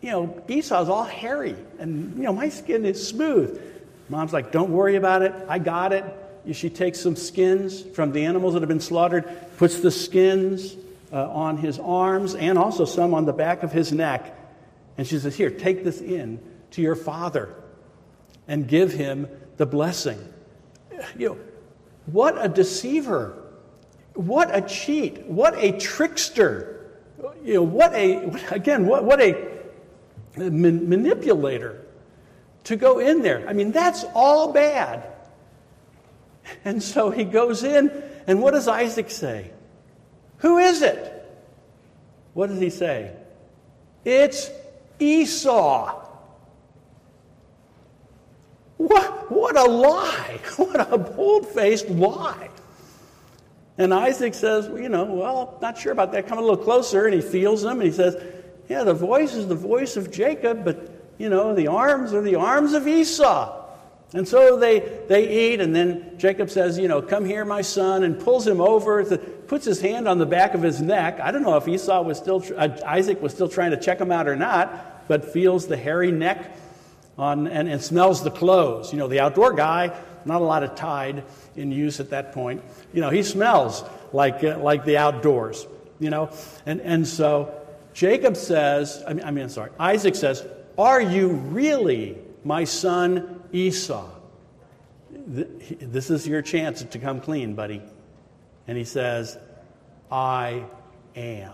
you 0.00 0.10
know, 0.10 0.42
Esau's 0.48 0.88
all 0.88 1.04
hairy, 1.04 1.56
and, 1.78 2.16
you 2.16 2.24
know, 2.24 2.32
my 2.32 2.48
skin 2.48 2.84
is 2.84 3.06
smooth. 3.06 3.60
Mom's 4.08 4.32
like, 4.32 4.50
Don't 4.50 4.70
worry 4.70 4.96
about 4.96 5.22
it. 5.22 5.32
I 5.48 5.58
got 5.58 5.92
it. 5.92 6.04
She 6.52 6.70
takes 6.70 6.98
some 6.98 7.16
skins 7.16 7.82
from 7.82 8.12
the 8.12 8.24
animals 8.24 8.54
that 8.54 8.62
have 8.62 8.68
been 8.68 8.80
slaughtered, 8.80 9.28
puts 9.58 9.80
the 9.80 9.90
skins 9.90 10.74
uh, 11.12 11.30
on 11.30 11.58
his 11.58 11.78
arms 11.78 12.34
and 12.34 12.58
also 12.58 12.86
some 12.86 13.14
on 13.14 13.26
the 13.26 13.32
back 13.32 13.62
of 13.62 13.70
his 13.70 13.92
neck. 13.92 14.36
And 14.98 15.06
she 15.06 15.18
says, 15.18 15.36
Here, 15.36 15.50
take 15.50 15.84
this 15.84 16.00
in 16.00 16.40
to 16.72 16.82
your 16.82 16.96
father 16.96 17.54
and 18.48 18.66
give 18.66 18.92
him 18.92 19.28
the 19.56 19.66
blessing. 19.66 20.18
You 21.18 21.28
know, 21.30 21.38
what 22.06 22.42
a 22.42 22.48
deceiver 22.48 23.40
what 24.14 24.54
a 24.54 24.60
cheat. 24.60 25.26
What 25.26 25.54
a 25.56 25.72
trickster. 25.78 26.90
You 27.42 27.54
know, 27.54 27.62
what 27.62 27.94
a, 27.94 28.30
again, 28.54 28.86
what, 28.86 29.04
what 29.04 29.20
a 29.20 29.56
manipulator 30.36 31.86
to 32.64 32.76
go 32.76 32.98
in 32.98 33.22
there. 33.22 33.48
I 33.48 33.52
mean, 33.52 33.72
that's 33.72 34.04
all 34.14 34.52
bad. 34.52 35.06
And 36.64 36.82
so 36.82 37.10
he 37.10 37.24
goes 37.24 37.62
in, 37.62 37.90
and 38.26 38.42
what 38.42 38.52
does 38.52 38.68
Isaac 38.68 39.10
say? 39.10 39.50
Who 40.38 40.58
is 40.58 40.82
it? 40.82 41.16
What 42.34 42.48
does 42.48 42.60
he 42.60 42.70
say? 42.70 43.14
It's 44.04 44.50
Esau. 44.98 46.06
What, 48.80 49.30
what 49.30 49.58
a 49.58 49.64
lie. 49.64 50.40
What 50.56 50.90
a 50.90 50.96
bold 50.96 51.46
faced 51.48 51.90
lie. 51.90 52.48
And 53.76 53.92
Isaac 53.92 54.32
says, 54.32 54.68
well, 54.68 54.80
you 54.80 54.88
know, 54.88 55.04
well, 55.04 55.58
not 55.60 55.76
sure 55.76 55.92
about 55.92 56.12
that. 56.12 56.26
Come 56.26 56.38
a 56.38 56.40
little 56.40 56.56
closer. 56.56 57.04
And 57.04 57.14
he 57.14 57.20
feels 57.20 57.60
them 57.60 57.80
and 57.80 57.82
he 57.82 57.92
says, 57.92 58.16
yeah, 58.70 58.84
the 58.84 58.94
voice 58.94 59.34
is 59.34 59.48
the 59.48 59.54
voice 59.54 59.98
of 59.98 60.10
Jacob, 60.10 60.64
but, 60.64 61.12
you 61.18 61.28
know, 61.28 61.54
the 61.54 61.66
arms 61.66 62.14
are 62.14 62.22
the 62.22 62.36
arms 62.36 62.72
of 62.72 62.88
Esau. 62.88 63.66
And 64.14 64.26
so 64.26 64.56
they, 64.56 64.80
they 65.08 65.52
eat, 65.52 65.60
and 65.60 65.76
then 65.76 66.18
Jacob 66.18 66.50
says, 66.50 66.76
You 66.76 66.88
know, 66.88 67.00
come 67.00 67.24
here, 67.24 67.44
my 67.44 67.62
son, 67.62 68.02
and 68.02 68.18
pulls 68.18 68.44
him 68.44 68.60
over, 68.60 69.04
puts 69.46 69.64
his 69.64 69.80
hand 69.80 70.08
on 70.08 70.18
the 70.18 70.26
back 70.26 70.54
of 70.54 70.62
his 70.62 70.80
neck. 70.80 71.20
I 71.20 71.30
don't 71.30 71.42
know 71.42 71.56
if 71.56 71.68
Esau 71.68 72.02
was 72.02 72.18
still, 72.18 72.42
uh, 72.56 72.70
Isaac 72.84 73.22
was 73.22 73.32
still 73.32 73.48
trying 73.48 73.70
to 73.70 73.76
check 73.76 74.00
him 74.00 74.10
out 74.10 74.26
or 74.26 74.34
not, 74.34 75.06
but 75.06 75.32
feels 75.32 75.68
the 75.68 75.76
hairy 75.76 76.10
neck 76.10 76.56
on, 77.20 77.46
and, 77.46 77.68
and 77.68 77.82
smells 77.82 78.24
the 78.24 78.30
clothes. 78.30 78.92
You 78.92 78.98
know, 78.98 79.08
the 79.08 79.20
outdoor 79.20 79.52
guy, 79.52 79.96
not 80.24 80.40
a 80.40 80.44
lot 80.44 80.62
of 80.62 80.74
Tide 80.74 81.24
in 81.56 81.70
use 81.70 82.00
at 82.00 82.10
that 82.10 82.32
point. 82.32 82.62
You 82.92 83.00
know, 83.00 83.10
he 83.10 83.22
smells 83.22 83.84
like, 84.12 84.42
uh, 84.42 84.58
like 84.58 84.84
the 84.84 84.96
outdoors, 84.96 85.66
you 85.98 86.10
know. 86.10 86.30
And, 86.66 86.80
and 86.80 87.06
so 87.06 87.54
Jacob 87.92 88.36
says, 88.36 89.02
I 89.06 89.12
mean, 89.12 89.24
I 89.24 89.30
mean, 89.30 89.48
sorry, 89.48 89.70
Isaac 89.78 90.14
says, 90.14 90.46
Are 90.78 91.00
you 91.00 91.28
really 91.28 92.18
my 92.44 92.64
son 92.64 93.42
Esau? 93.52 94.08
This 95.26 96.10
is 96.10 96.26
your 96.26 96.42
chance 96.42 96.82
to 96.82 96.98
come 96.98 97.20
clean, 97.20 97.54
buddy. 97.54 97.82
And 98.66 98.78
he 98.78 98.84
says, 98.84 99.38
I 100.10 100.64
am. 101.14 101.52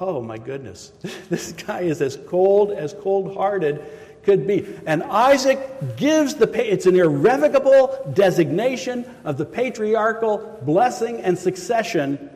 Oh 0.00 0.20
my 0.20 0.38
goodness. 0.38 0.92
This 1.30 1.52
guy 1.52 1.82
is 1.82 2.00
as 2.02 2.18
cold, 2.28 2.72
as 2.72 2.94
cold 3.00 3.34
hearted 3.34 3.84
could 4.24 4.46
be. 4.46 4.66
And 4.86 5.02
Isaac 5.02 5.96
gives 5.96 6.34
the, 6.34 6.50
it's 6.72 6.86
an 6.86 6.96
irrevocable 6.96 8.12
designation 8.14 9.04
of 9.24 9.36
the 9.36 9.44
patriarchal 9.44 10.60
blessing 10.62 11.20
and 11.20 11.38
succession 11.38 12.30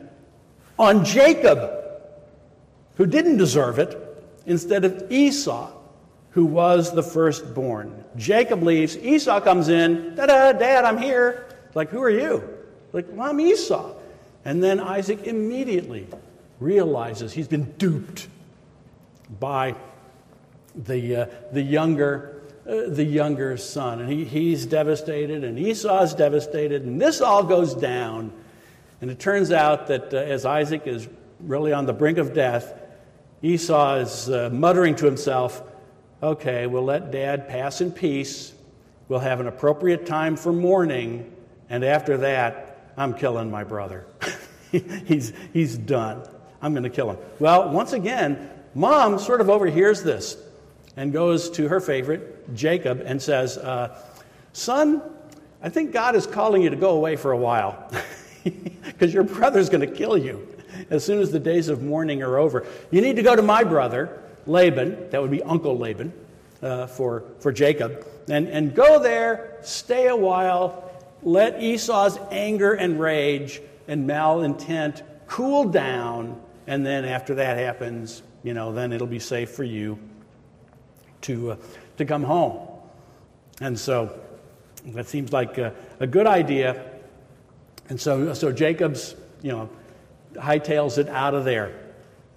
on 0.77 1.03
Jacob, 1.03 1.71
who 2.95 3.05
didn't 3.05 3.37
deserve 3.37 3.79
it, 3.79 3.97
instead 4.45 4.85
of 4.85 5.11
Esau, 5.11 5.71
who 6.31 6.45
was 6.45 6.93
the 6.93 7.03
firstborn. 7.03 8.03
Jacob 8.15 8.63
leaves, 8.63 8.97
Esau 8.97 9.41
comes 9.41 9.69
in, 9.69 10.15
da 10.15 10.25
da, 10.25 10.51
dad, 10.53 10.85
I'm 10.85 10.97
here. 10.97 11.45
Like, 11.75 11.89
who 11.89 12.01
are 12.01 12.09
you? 12.09 12.43
Like, 12.93 13.05
well, 13.09 13.29
I'm 13.29 13.39
Esau. 13.39 13.93
And 14.45 14.63
then 14.63 14.79
Isaac 14.79 15.23
immediately 15.23 16.07
realizes 16.59 17.33
he's 17.33 17.47
been 17.47 17.71
duped 17.77 18.27
by 19.39 19.75
the, 20.75 21.15
uh, 21.15 21.25
the 21.51 21.61
younger 21.61 22.35
uh, 22.69 22.87
the 22.87 23.03
younger 23.03 23.57
son. 23.57 23.99
And 23.99 24.11
he, 24.11 24.25
he's 24.25 24.67
devastated 24.67 25.43
and 25.43 25.57
esau's 25.57 26.13
devastated 26.13 26.83
and 26.83 27.01
this 27.01 27.19
all 27.19 27.43
goes 27.43 27.73
down. 27.73 28.31
And 29.01 29.09
it 29.09 29.19
turns 29.19 29.51
out 29.51 29.87
that 29.87 30.13
uh, 30.13 30.17
as 30.17 30.45
isaac 30.45 30.83
is 30.85 31.07
really 31.39 31.73
on 31.73 31.87
the 31.87 31.93
brink 31.93 32.19
of 32.19 32.33
death 32.33 32.73
esau 33.41 33.95
is 33.95 34.29
uh, 34.29 34.49
muttering 34.51 34.93
to 34.93 35.05
himself 35.05 35.63
okay 36.21 36.67
we'll 36.67 36.83
let 36.83 37.11
dad 37.11 37.47
pass 37.47 37.81
in 37.81 37.91
peace. 37.91 38.53
We'll 39.07 39.19
have 39.19 39.39
an 39.39 39.47
appropriate 39.47 40.05
time 40.05 40.35
for 40.35 40.53
mourning 40.53 41.33
and 41.69 41.83
after 41.83 42.17
that 42.17 42.91
i'm 42.97 43.15
killing 43.15 43.49
my 43.49 43.63
brother. 43.63 44.05
He's, 44.71 45.33
he's 45.51 45.75
done 45.75 46.27
i'm 46.61 46.73
going 46.73 46.83
to 46.83 46.89
kill 46.89 47.09
him 47.09 47.17
well 47.39 47.69
once 47.69 47.93
again 47.93 48.49
mom 48.73 49.19
sort 49.19 49.41
of 49.41 49.49
overhears 49.49 50.03
this 50.03 50.37
and 50.99 51.13
goes 51.13 51.49
to 51.51 51.69
her 51.69 51.79
favorite, 51.79 52.53
Jacob, 52.53 53.01
and 53.05 53.21
says, 53.21 53.57
uh, 53.57 53.97
Son, 54.51 55.01
I 55.63 55.69
think 55.69 55.93
God 55.93 56.13
is 56.13 56.27
calling 56.27 56.61
you 56.61 56.69
to 56.69 56.75
go 56.75 56.89
away 56.89 57.15
for 57.15 57.31
a 57.31 57.37
while 57.37 57.89
because 58.43 59.13
your 59.13 59.23
brother's 59.23 59.69
going 59.69 59.87
to 59.87 59.95
kill 59.95 60.17
you 60.17 60.45
as 60.89 61.05
soon 61.05 61.21
as 61.21 61.31
the 61.31 61.39
days 61.39 61.69
of 61.69 61.81
mourning 61.81 62.21
are 62.21 62.37
over. 62.37 62.65
You 62.91 62.99
need 62.99 63.15
to 63.15 63.21
go 63.21 63.33
to 63.33 63.41
my 63.41 63.63
brother, 63.63 64.21
Laban, 64.45 65.09
that 65.11 65.21
would 65.21 65.31
be 65.31 65.41
Uncle 65.41 65.77
Laban, 65.77 66.11
uh, 66.61 66.87
for, 66.87 67.23
for 67.39 67.53
Jacob. 67.53 68.05
And, 68.27 68.49
and 68.49 68.75
go 68.75 69.01
there, 69.01 69.57
stay 69.61 70.07
a 70.07 70.15
while, 70.17 70.91
let 71.23 71.63
Esau's 71.63 72.19
anger 72.29 72.73
and 72.73 72.99
rage 72.99 73.61
and 73.87 74.05
malintent 74.05 75.01
cool 75.27 75.63
down, 75.63 76.41
and 76.69 76.85
then 76.85 77.03
after 77.03 77.33
that 77.33 77.57
happens, 77.57 78.21
you 78.43 78.53
know, 78.53 78.71
then 78.71 78.93
it'll 78.93 79.07
be 79.07 79.17
safe 79.17 79.49
for 79.49 79.63
you 79.63 79.97
to, 81.21 81.53
uh, 81.53 81.55
to 81.97 82.05
come 82.05 82.23
home. 82.23 82.59
And 83.59 83.77
so 83.77 84.19
that 84.85 85.07
seems 85.07 85.33
like 85.33 85.57
a, 85.57 85.73
a 85.99 86.05
good 86.05 86.27
idea. 86.27 86.85
And 87.89 87.99
so, 87.99 88.35
so 88.35 88.51
Jacob's, 88.51 89.15
you 89.41 89.51
know, 89.51 89.67
hightails 90.35 90.99
it 90.99 91.09
out 91.09 91.33
of 91.33 91.43
there, 91.43 91.73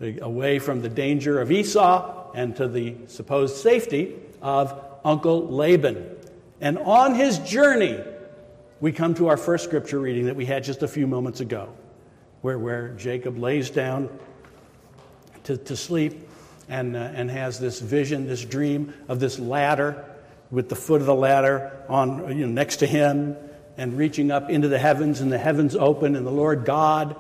away 0.01 0.59
from 0.59 0.81
the 0.81 0.89
danger 0.89 1.39
of 1.39 1.53
Esau 1.53 2.33
and 2.35 2.57
to 2.57 2.69
the 2.69 2.97
supposed 3.09 3.57
safety 3.57 4.17
of 4.41 4.83
Uncle 5.05 5.47
Laban. 5.47 6.17
And 6.63 6.79
on 6.79 7.15
his 7.15 7.39
journey, 7.41 8.03
we 8.81 8.93
come 8.93 9.13
to 9.17 9.29
our 9.29 9.37
first 9.37 9.65
scripture 9.65 9.99
reading 9.99 10.25
that 10.25 10.37
we 10.37 10.47
had 10.47 10.65
just 10.65 10.83
a 10.83 10.89
few 10.89 11.07
moments 11.07 11.41
ago, 11.41 11.69
where, 12.43 12.59
where 12.59 12.89
Jacob 12.91 13.39
lays 13.39 13.71
down 13.71 14.11
to, 15.45 15.57
to 15.57 15.77
sleep 15.77 16.29
and, 16.69 16.97
uh, 16.97 17.01
and 17.15 17.31
has 17.31 17.59
this 17.59 17.81
vision, 17.81 18.27
this 18.27 18.45
dream 18.45 18.93
of 19.09 19.21
this 19.21 19.39
ladder 19.39 20.05
with 20.51 20.69
the 20.69 20.77
foot 20.77 21.01
of 21.01 21.07
the 21.07 21.15
ladder 21.15 21.73
on, 21.89 22.37
you 22.37 22.47
know, 22.47 22.53
next 22.53 22.77
to 22.77 22.87
him 22.87 23.37
and 23.79 23.97
reaching 23.97 24.31
up 24.31 24.51
into 24.51 24.69
the 24.69 24.79
heavens, 24.79 25.23
and 25.23 25.33
the 25.33 25.39
heavens 25.39 25.75
open, 25.75 26.15
and 26.15 26.27
the 26.27 26.31
Lord 26.31 26.67
God 26.67 27.17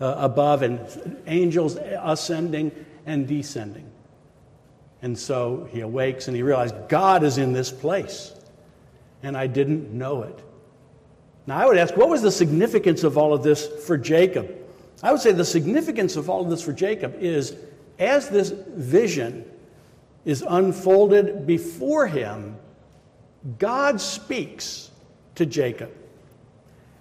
uh, 0.00 0.14
above, 0.18 0.62
and 0.62 0.78
angels 1.26 1.76
ascending 1.76 2.70
and 3.06 3.26
descending. 3.26 3.90
And 5.02 5.18
so 5.18 5.68
he 5.72 5.80
awakes 5.80 6.28
and 6.28 6.36
he 6.36 6.42
realizes 6.42 6.76
God 6.88 7.24
is 7.24 7.38
in 7.38 7.52
this 7.52 7.70
place. 7.70 8.32
And 9.22 9.36
I 9.36 9.46
didn't 9.46 9.92
know 9.92 10.22
it. 10.22 10.38
Now, 11.46 11.58
I 11.58 11.66
would 11.66 11.78
ask, 11.78 11.96
what 11.96 12.08
was 12.08 12.22
the 12.22 12.30
significance 12.30 13.04
of 13.04 13.18
all 13.18 13.32
of 13.32 13.42
this 13.42 13.66
for 13.84 13.96
Jacob? 13.96 14.65
I 15.02 15.12
would 15.12 15.20
say 15.20 15.32
the 15.32 15.44
significance 15.44 16.16
of 16.16 16.30
all 16.30 16.42
of 16.42 16.50
this 16.50 16.62
for 16.62 16.72
Jacob 16.72 17.16
is 17.20 17.54
as 17.98 18.28
this 18.28 18.50
vision 18.50 19.44
is 20.24 20.44
unfolded 20.46 21.46
before 21.46 22.06
him, 22.06 22.56
God 23.58 24.00
speaks 24.00 24.90
to 25.36 25.46
Jacob. 25.46 25.92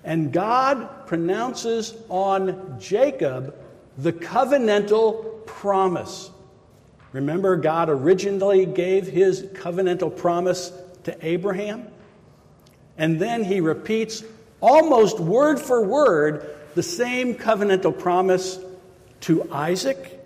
And 0.03 0.31
God 0.31 1.07
pronounces 1.07 1.95
on 2.09 2.77
Jacob 2.79 3.55
the 3.97 4.13
covenantal 4.13 5.45
promise. 5.45 6.29
Remember, 7.11 7.55
God 7.55 7.89
originally 7.89 8.65
gave 8.65 9.07
his 9.07 9.43
covenantal 9.43 10.15
promise 10.15 10.71
to 11.05 11.25
Abraham? 11.25 11.87
And 12.97 13.19
then 13.19 13.43
he 13.43 13.61
repeats 13.61 14.23
almost 14.61 15.19
word 15.19 15.59
for 15.59 15.83
word 15.83 16.54
the 16.75 16.83
same 16.83 17.35
covenantal 17.35 17.97
promise 17.97 18.59
to 19.21 19.51
Isaac. 19.51 20.21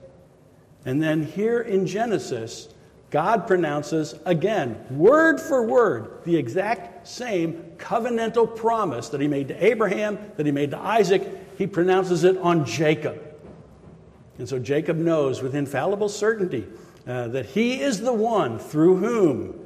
And 0.85 1.01
then 1.01 1.23
here 1.23 1.61
in 1.61 1.85
Genesis, 1.85 2.67
God 3.11 3.47
pronounces 3.47 4.15
again, 4.25 4.83
word 4.89 5.39
for 5.39 5.65
word, 5.65 6.23
the 6.25 6.35
exact 6.35 7.07
same 7.07 7.73
covenantal 7.77 8.55
promise 8.55 9.09
that 9.09 9.21
he 9.21 9.27
made 9.27 9.47
to 9.47 9.65
Abraham, 9.65 10.19
that 10.37 10.45
he 10.45 10.51
made 10.51 10.71
to 10.71 10.79
Isaac. 10.79 11.23
He 11.57 11.67
pronounces 11.67 12.23
it 12.23 12.37
on 12.37 12.65
Jacob. 12.65 13.23
And 14.37 14.47
so 14.47 14.57
Jacob 14.57 14.97
knows 14.97 15.41
with 15.41 15.55
infallible 15.55 16.09
certainty 16.09 16.65
uh, 17.07 17.27
that 17.29 17.45
he 17.45 17.81
is 17.81 18.01
the 18.01 18.13
one 18.13 18.57
through 18.57 18.97
whom 18.97 19.65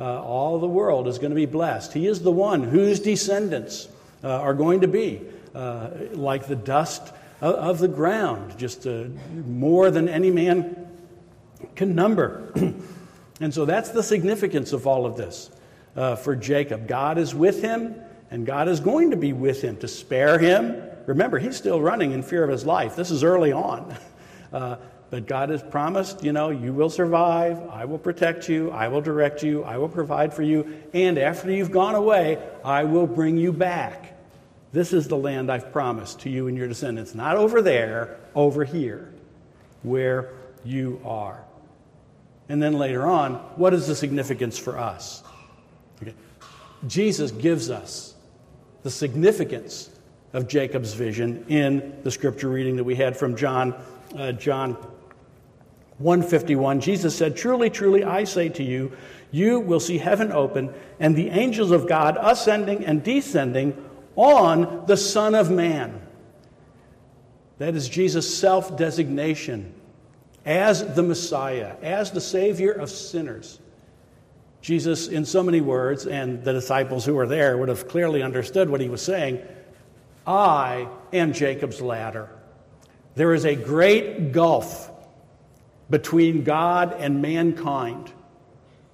uh, 0.00 0.22
all 0.22 0.58
the 0.58 0.66
world 0.66 1.06
is 1.06 1.18
going 1.18 1.30
to 1.30 1.36
be 1.36 1.46
blessed. 1.46 1.92
He 1.92 2.06
is 2.06 2.22
the 2.22 2.32
one 2.32 2.62
whose 2.62 3.00
descendants 3.00 3.88
uh, 4.22 4.28
are 4.28 4.54
going 4.54 4.80
to 4.80 4.88
be 4.88 5.20
uh, 5.54 5.90
like 6.12 6.46
the 6.46 6.56
dust 6.56 7.12
of, 7.40 7.54
of 7.54 7.78
the 7.78 7.88
ground, 7.88 8.58
just 8.58 8.86
uh, 8.86 9.04
more 9.46 9.90
than 9.90 10.08
any 10.08 10.30
man 10.30 10.86
can 11.76 11.94
number. 11.94 12.52
and 13.40 13.52
so 13.52 13.64
that's 13.64 13.90
the 13.90 14.02
significance 14.02 14.72
of 14.72 14.86
all 14.86 15.06
of 15.06 15.16
this 15.16 15.50
uh, 15.96 16.16
for 16.16 16.36
Jacob. 16.36 16.88
God 16.88 17.18
is 17.18 17.34
with 17.34 17.62
him, 17.62 17.94
and 18.30 18.46
God 18.46 18.68
is 18.68 18.80
going 18.80 19.10
to 19.10 19.16
be 19.16 19.32
with 19.32 19.62
him 19.62 19.76
to 19.78 19.88
spare 19.88 20.38
him. 20.38 20.82
Remember, 21.06 21.38
he's 21.38 21.56
still 21.56 21.80
running 21.80 22.12
in 22.12 22.22
fear 22.22 22.42
of 22.44 22.50
his 22.50 22.64
life. 22.64 22.96
This 22.96 23.10
is 23.10 23.24
early 23.24 23.52
on. 23.52 23.96
Uh, 24.52 24.76
but 25.10 25.26
God 25.26 25.48
has 25.48 25.64
promised, 25.64 26.22
you 26.22 26.32
know, 26.32 26.50
you 26.50 26.72
will 26.72 26.88
survive. 26.88 27.60
I 27.70 27.84
will 27.84 27.98
protect 27.98 28.48
you. 28.48 28.70
I 28.70 28.86
will 28.86 29.00
direct 29.00 29.42
you. 29.42 29.64
I 29.64 29.78
will 29.78 29.88
provide 29.88 30.32
for 30.32 30.42
you. 30.42 30.80
And 30.92 31.18
after 31.18 31.50
you've 31.50 31.72
gone 31.72 31.96
away, 31.96 32.38
I 32.64 32.84
will 32.84 33.08
bring 33.08 33.36
you 33.36 33.52
back. 33.52 34.13
This 34.74 34.92
is 34.92 35.06
the 35.06 35.16
land 35.16 35.52
I've 35.52 35.70
promised 35.70 36.18
to 36.22 36.30
you 36.30 36.48
and 36.48 36.58
your 36.58 36.66
descendants. 36.66 37.14
Not 37.14 37.36
over 37.36 37.62
there, 37.62 38.18
over 38.34 38.64
here, 38.64 39.08
where 39.84 40.32
you 40.64 41.00
are. 41.04 41.44
And 42.48 42.60
then 42.60 42.72
later 42.72 43.06
on, 43.06 43.34
what 43.54 43.72
is 43.72 43.86
the 43.86 43.94
significance 43.94 44.58
for 44.58 44.76
us? 44.76 45.22
Okay. 46.02 46.12
Jesus 46.88 47.30
gives 47.30 47.70
us 47.70 48.16
the 48.82 48.90
significance 48.90 49.90
of 50.32 50.48
Jacob's 50.48 50.92
vision 50.92 51.44
in 51.46 52.00
the 52.02 52.10
scripture 52.10 52.48
reading 52.48 52.74
that 52.74 52.84
we 52.84 52.96
had 52.96 53.16
from 53.16 53.36
John, 53.36 53.76
uh, 54.16 54.32
John 54.32 54.72
151. 55.98 56.80
Jesus 56.80 57.16
said, 57.16 57.36
Truly, 57.36 57.70
truly, 57.70 58.02
I 58.02 58.24
say 58.24 58.48
to 58.48 58.64
you, 58.64 58.90
you 59.30 59.60
will 59.60 59.78
see 59.78 59.98
heaven 59.98 60.32
open 60.32 60.74
and 60.98 61.14
the 61.14 61.30
angels 61.30 61.70
of 61.70 61.88
God 61.88 62.18
ascending 62.20 62.84
and 62.84 63.04
descending 63.04 63.80
on 64.16 64.86
the 64.86 64.96
Son 64.96 65.34
of 65.34 65.50
Man. 65.50 66.00
That 67.58 67.74
is 67.74 67.88
Jesus' 67.88 68.36
self 68.36 68.76
designation 68.76 69.72
as 70.44 70.94
the 70.94 71.02
Messiah, 71.02 71.76
as 71.82 72.10
the 72.10 72.20
Savior 72.20 72.72
of 72.72 72.90
sinners. 72.90 73.60
Jesus, 74.60 75.08
in 75.08 75.24
so 75.24 75.42
many 75.42 75.60
words, 75.60 76.06
and 76.06 76.42
the 76.42 76.52
disciples 76.52 77.04
who 77.04 77.14
were 77.14 77.26
there 77.26 77.58
would 77.58 77.68
have 77.68 77.86
clearly 77.86 78.22
understood 78.22 78.70
what 78.70 78.80
he 78.80 78.88
was 78.88 79.02
saying 79.02 79.42
I 80.26 80.88
am 81.12 81.32
Jacob's 81.32 81.80
ladder. 81.82 82.30
There 83.14 83.34
is 83.34 83.44
a 83.44 83.54
great 83.54 84.32
gulf 84.32 84.90
between 85.90 86.44
God 86.44 86.94
and 86.98 87.20
mankind 87.20 88.10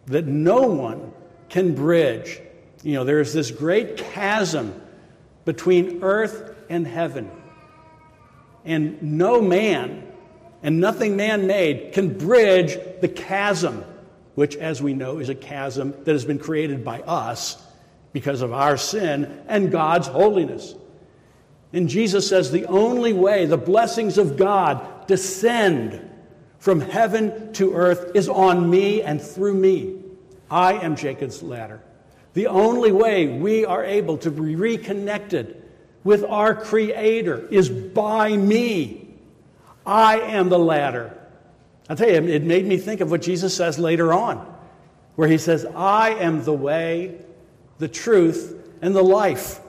that 0.07 0.27
no 0.27 0.63
one 0.63 1.13
can 1.49 1.75
bridge. 1.75 2.41
You 2.83 2.95
know, 2.95 3.05
there's 3.05 3.33
this 3.33 3.51
great 3.51 3.97
chasm 3.97 4.81
between 5.51 6.05
earth 6.05 6.55
and 6.69 6.87
heaven. 6.87 7.29
And 8.65 9.03
no 9.03 9.43
man 9.43 10.07
and 10.63 10.79
nothing 10.79 11.17
man 11.17 11.49
made 11.49 11.93
can 11.93 12.17
bridge 12.17 12.79
the 13.01 13.09
chasm, 13.09 13.85
which, 14.37 14.55
as 14.55 14.81
we 14.81 14.95
know, 14.95 15.19
is 15.19 15.29
a 15.29 15.35
chasm 15.35 15.93
that 16.05 16.13
has 16.13 16.25
been 16.25 16.39
created 16.39 16.85
by 16.85 17.01
us 17.01 17.61
because 18.13 18.43
of 18.43 18.53
our 18.53 18.77
sin 18.77 19.43
and 19.49 19.73
God's 19.73 20.07
holiness. 20.07 20.77
And 21.73 21.89
Jesus 21.89 22.29
says 22.29 22.53
the 22.53 22.67
only 22.67 23.13
way 23.13 23.47
the 23.47 23.57
blessings 23.57 24.19
of 24.19 24.37
God 24.37 25.09
descend 25.09 26.09
from 26.61 26.81
heaven 26.81 27.53
to 27.55 27.75
earth 27.75 28.13
is 28.15 28.29
on 28.29 28.71
me 28.71 29.03
and 29.03 29.21
through 29.21 29.55
me. 29.55 29.97
I 30.49 30.75
am 30.75 30.95
Jacob's 30.95 31.43
ladder. 31.43 31.83
The 32.35 32.47
only 32.47 32.93
way 32.93 33.27
we 33.27 33.65
are 33.65 33.85
able 33.85 34.19
to 34.19 34.31
be 34.31 34.57
reconnected 34.57 35.63
with 36.05 36.25
our 36.25 36.55
Creator 36.55 37.49
is 37.51 37.69
by 37.69 38.37
me. 38.37 39.15
I 39.85 40.21
am 40.21 40.49
the 40.49 40.59
ladder. 40.59 41.17
I'll 41.89 41.97
tell 41.97 42.09
you, 42.09 42.15
it 42.15 42.45
made 42.45 42.67
me 42.67 42.77
think 42.77 43.01
of 43.01 43.11
what 43.11 43.23
Jesus 43.23 43.57
says 43.57 43.79
later 43.79 44.13
on, 44.13 44.37
where 45.17 45.29
he 45.29 45.39
says, 45.39 45.67
I 45.75 46.11
am 46.11 46.45
the 46.45 46.53
way, 46.53 47.17
the 47.79 47.89
truth, 47.89 48.57
and 48.81 48.95
the 48.95 49.03
life. 49.03 49.61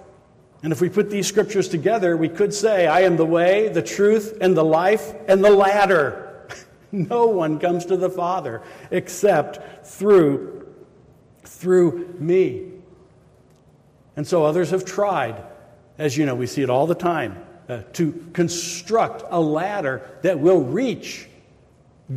And 0.64 0.72
if 0.72 0.80
we 0.80 0.90
put 0.90 1.10
these 1.10 1.26
scriptures 1.26 1.68
together, 1.68 2.16
we 2.16 2.30
could 2.30 2.54
say, 2.54 2.86
I 2.86 3.02
am 3.02 3.18
the 3.18 3.26
way, 3.26 3.70
the 3.70 3.82
truth, 3.82 4.38
and 4.40 4.56
the 4.56 4.64
life, 4.64 5.14
and 5.28 5.44
the 5.44 5.50
ladder. 5.50 6.48
no 6.92 7.26
one 7.26 7.58
comes 7.60 7.86
to 7.86 7.98
the 7.98 8.10
Father 8.10 8.62
except 8.92 9.88
through, 9.88 10.61
through 11.62 12.16
me. 12.20 12.72
And 14.16 14.28
so 14.28 14.44
others 14.44 14.72
have 14.72 14.84
tried. 14.84 15.42
As 15.98 16.18
you 16.18 16.26
know, 16.26 16.36
we 16.36 16.48
see 16.48 16.64
it 16.64 16.70
all 16.70 16.88
the 16.88 16.96
time 16.96 17.38
uh, 17.70 17.82
to 17.94 18.30
construct 18.34 19.24
a 19.30 19.40
ladder 19.40 20.02
that 20.24 20.40
will 20.40 20.62
reach 20.64 21.28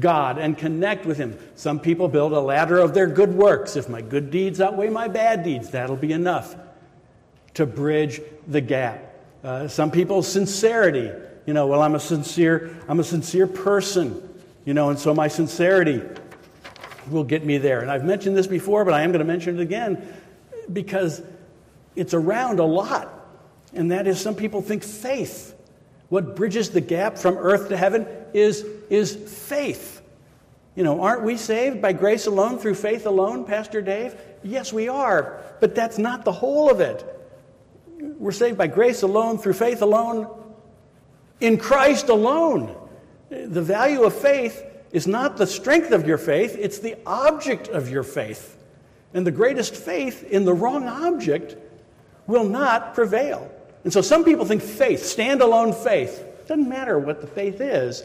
God 0.00 0.38
and 0.38 0.56
connect 0.56 1.04
with 1.04 1.18
Him. 1.18 1.38
Some 1.54 1.78
people 1.78 2.08
build 2.08 2.32
a 2.32 2.40
ladder 2.40 2.78
of 2.78 2.94
their 2.94 3.06
good 3.06 3.32
works. 3.34 3.76
If 3.76 3.88
my 3.88 4.00
good 4.00 4.30
deeds 4.30 4.60
outweigh 4.60 4.88
my 4.88 5.08
bad 5.08 5.44
deeds, 5.44 5.70
that'll 5.70 5.96
be 5.96 6.12
enough 6.12 6.56
to 7.54 7.66
bridge 7.66 8.20
the 8.48 8.60
gap. 8.60 9.14
Uh, 9.44 9.68
some 9.68 9.90
people's 9.90 10.26
sincerity. 10.26 11.12
You 11.46 11.52
know, 11.52 11.66
well, 11.66 11.82
I'm 11.82 11.94
a 11.94 12.00
sincere, 12.00 12.74
I'm 12.88 12.98
a 12.98 13.04
sincere 13.04 13.46
person. 13.46 14.30
You 14.64 14.72
know, 14.72 14.88
and 14.88 14.98
so 14.98 15.14
my 15.14 15.28
sincerity 15.28 16.00
will 17.10 17.24
get 17.24 17.44
me 17.44 17.58
there. 17.58 17.80
And 17.80 17.90
I've 17.90 18.04
mentioned 18.04 18.36
this 18.36 18.46
before, 18.46 18.84
but 18.84 18.94
I 18.94 19.02
am 19.02 19.10
going 19.10 19.20
to 19.20 19.24
mention 19.24 19.58
it 19.58 19.62
again 19.62 20.06
because 20.72 21.22
it's 21.96 22.14
around 22.14 22.60
a 22.60 22.64
lot. 22.64 23.10
And 23.72 23.90
that 23.90 24.06
is, 24.06 24.20
some 24.20 24.34
people 24.34 24.62
think 24.62 24.82
faith. 24.82 25.54
What 26.08 26.36
bridges 26.36 26.70
the 26.70 26.80
gap 26.80 27.18
from 27.18 27.36
earth 27.36 27.68
to 27.70 27.76
heaven 27.76 28.06
is, 28.32 28.64
is 28.90 29.14
faith. 29.14 30.02
You 30.76 30.84
know, 30.84 31.02
aren't 31.02 31.22
we 31.22 31.36
saved 31.36 31.80
by 31.80 31.92
grace 31.92 32.26
alone, 32.26 32.58
through 32.58 32.74
faith 32.74 33.06
alone, 33.06 33.44
Pastor 33.44 33.80
Dave? 33.80 34.16
Yes, 34.42 34.72
we 34.72 34.88
are, 34.88 35.40
but 35.60 35.74
that's 35.74 35.98
not 35.98 36.24
the 36.24 36.32
whole 36.32 36.70
of 36.70 36.80
it. 36.80 37.04
We're 37.98 38.32
saved 38.32 38.58
by 38.58 38.66
grace 38.66 39.02
alone, 39.02 39.38
through 39.38 39.54
faith 39.54 39.82
alone, 39.82 40.28
in 41.40 41.58
Christ 41.58 42.08
alone. 42.08 42.76
The 43.30 43.62
value 43.62 44.02
of 44.02 44.14
faith 44.14 44.62
is 44.94 45.08
not 45.08 45.36
the 45.36 45.46
strength 45.46 45.90
of 45.90 46.06
your 46.06 46.16
faith, 46.16 46.56
it's 46.58 46.78
the 46.78 46.96
object 47.04 47.66
of 47.66 47.90
your 47.90 48.04
faith. 48.04 48.56
And 49.12 49.26
the 49.26 49.32
greatest 49.32 49.74
faith 49.74 50.22
in 50.22 50.44
the 50.44 50.54
wrong 50.54 50.86
object 50.86 51.56
will 52.28 52.44
not 52.44 52.94
prevail. 52.94 53.50
And 53.82 53.92
so 53.92 54.00
some 54.00 54.24
people 54.24 54.44
think 54.44 54.62
faith, 54.62 55.02
standalone 55.02 55.74
faith, 55.74 56.24
doesn't 56.46 56.68
matter 56.68 56.96
what 56.96 57.20
the 57.20 57.26
faith 57.26 57.60
is, 57.60 58.04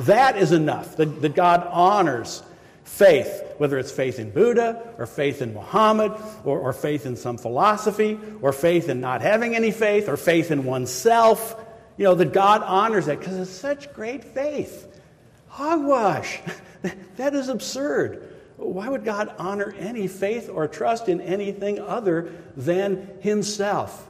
that 0.00 0.36
is 0.36 0.52
enough, 0.52 0.96
that, 0.96 1.22
that 1.22 1.34
God 1.34 1.66
honors 1.72 2.42
faith, 2.84 3.54
whether 3.56 3.78
it's 3.78 3.90
faith 3.90 4.18
in 4.18 4.30
Buddha 4.30 4.94
or 4.98 5.06
faith 5.06 5.40
in 5.40 5.54
Muhammad 5.54 6.12
or, 6.44 6.58
or 6.58 6.72
faith 6.74 7.06
in 7.06 7.16
some 7.16 7.38
philosophy 7.38 8.18
or 8.42 8.52
faith 8.52 8.90
in 8.90 9.00
not 9.00 9.22
having 9.22 9.56
any 9.56 9.70
faith 9.70 10.08
or 10.08 10.18
faith 10.18 10.50
in 10.50 10.64
oneself. 10.64 11.64
You 11.96 12.04
know, 12.04 12.14
that 12.14 12.32
God 12.32 12.62
honors 12.62 13.06
that 13.06 13.18
because 13.18 13.36
it's 13.38 13.50
such 13.50 13.92
great 13.92 14.24
faith. 14.24 14.87
Hogwash. 15.58 16.38
that 17.16 17.34
is 17.34 17.48
absurd. 17.48 18.32
Why 18.58 18.88
would 18.88 19.04
God 19.04 19.34
honor 19.38 19.74
any 19.76 20.06
faith 20.06 20.48
or 20.48 20.68
trust 20.68 21.08
in 21.08 21.20
anything 21.20 21.80
other 21.80 22.32
than 22.56 23.10
Himself? 23.20 24.08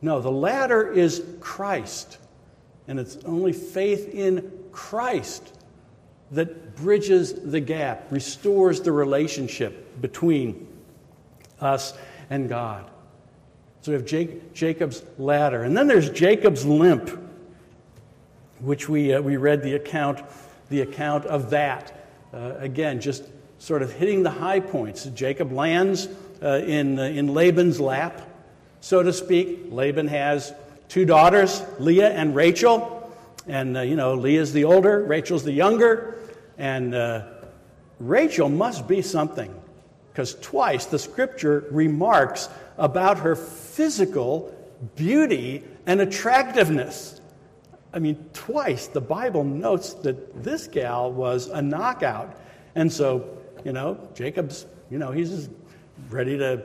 No, 0.00 0.22
the 0.22 0.30
ladder 0.30 0.90
is 0.90 1.22
Christ. 1.40 2.16
And 2.86 2.98
it's 2.98 3.18
only 3.26 3.52
faith 3.52 4.14
in 4.14 4.50
Christ 4.72 5.52
that 6.30 6.76
bridges 6.76 7.34
the 7.34 7.60
gap, 7.60 8.06
restores 8.10 8.80
the 8.80 8.92
relationship 8.92 10.00
between 10.00 10.66
us 11.60 11.92
and 12.30 12.48
God. 12.48 12.88
So 13.82 13.92
we 13.92 13.96
have 13.96 14.06
Jacob's 14.54 15.02
ladder. 15.18 15.64
And 15.64 15.76
then 15.76 15.88
there's 15.88 16.08
Jacob's 16.08 16.64
limp 16.64 17.27
which 18.60 18.88
we, 18.88 19.14
uh, 19.14 19.20
we 19.20 19.36
read 19.36 19.62
the 19.62 19.74
account, 19.74 20.20
the 20.68 20.80
account 20.80 21.24
of 21.26 21.50
that. 21.50 22.08
Uh, 22.32 22.54
again, 22.58 23.00
just 23.00 23.24
sort 23.58 23.82
of 23.82 23.92
hitting 23.92 24.22
the 24.22 24.30
high 24.30 24.60
points. 24.60 25.04
Jacob 25.06 25.52
lands 25.52 26.08
uh, 26.42 26.62
in, 26.66 26.98
uh, 26.98 27.02
in 27.02 27.34
Laban's 27.34 27.80
lap, 27.80 28.22
so 28.80 29.02
to 29.02 29.12
speak. 29.12 29.66
Laban 29.70 30.08
has 30.08 30.52
two 30.88 31.04
daughters, 31.04 31.62
Leah 31.78 32.10
and 32.10 32.34
Rachel. 32.34 32.94
And, 33.46 33.76
uh, 33.76 33.80
you 33.80 33.96
know, 33.96 34.14
Leah's 34.14 34.52
the 34.52 34.64
older, 34.64 35.02
Rachel's 35.02 35.42
the 35.42 35.52
younger. 35.52 36.18
And 36.58 36.94
uh, 36.94 37.26
Rachel 37.98 38.48
must 38.48 38.86
be 38.86 39.02
something, 39.02 39.54
because 40.12 40.34
twice 40.34 40.86
the 40.86 40.98
scripture 40.98 41.66
remarks 41.70 42.48
about 42.76 43.18
her 43.20 43.34
physical 43.34 44.54
beauty 44.94 45.64
and 45.86 46.00
attractiveness. 46.00 47.17
I 47.92 47.98
mean, 47.98 48.24
twice 48.32 48.86
the 48.86 49.00
Bible 49.00 49.44
notes 49.44 49.94
that 49.94 50.42
this 50.42 50.66
gal 50.66 51.10
was 51.10 51.48
a 51.48 51.62
knockout. 51.62 52.38
And 52.74 52.92
so, 52.92 53.38
you 53.64 53.72
know, 53.72 54.08
Jacob's, 54.14 54.66
you 54.90 54.98
know, 54.98 55.10
he's 55.10 55.48
ready 56.10 56.36
to 56.38 56.62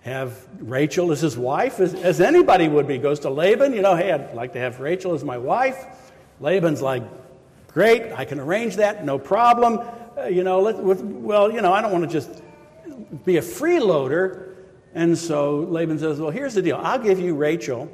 have 0.00 0.46
Rachel 0.60 1.12
as 1.12 1.20
his 1.20 1.36
wife, 1.36 1.80
as, 1.80 1.94
as 1.94 2.20
anybody 2.20 2.68
would 2.68 2.86
be. 2.86 2.98
Goes 2.98 3.20
to 3.20 3.30
Laban, 3.30 3.72
you 3.72 3.82
know, 3.82 3.94
hey, 3.94 4.12
I'd 4.12 4.34
like 4.34 4.52
to 4.54 4.58
have 4.58 4.80
Rachel 4.80 5.14
as 5.14 5.22
my 5.22 5.38
wife. 5.38 6.12
Laban's 6.40 6.82
like, 6.82 7.02
great, 7.68 8.12
I 8.12 8.24
can 8.24 8.40
arrange 8.40 8.76
that, 8.76 9.04
no 9.04 9.18
problem. 9.18 9.80
Uh, 10.16 10.26
you 10.26 10.44
know, 10.44 10.60
let, 10.60 10.76
with, 10.76 11.00
well, 11.02 11.50
you 11.50 11.60
know, 11.60 11.72
I 11.72 11.82
don't 11.82 11.92
want 11.92 12.04
to 12.04 12.10
just 12.10 12.42
be 13.24 13.36
a 13.36 13.42
freeloader. 13.42 14.54
And 14.94 15.16
so 15.16 15.58
Laban 15.58 15.98
says, 15.98 16.20
well, 16.20 16.30
here's 16.30 16.54
the 16.54 16.62
deal 16.62 16.76
I'll 16.76 16.98
give 16.98 17.18
you 17.18 17.34
Rachel 17.34 17.90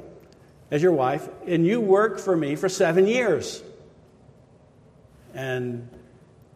as 0.71 0.81
your 0.81 0.93
wife, 0.93 1.27
and 1.45 1.67
you 1.67 1.81
work 1.81 2.17
for 2.17 2.35
me 2.35 2.55
for 2.55 2.69
seven 2.69 3.05
years. 3.05 3.61
And, 5.33 5.87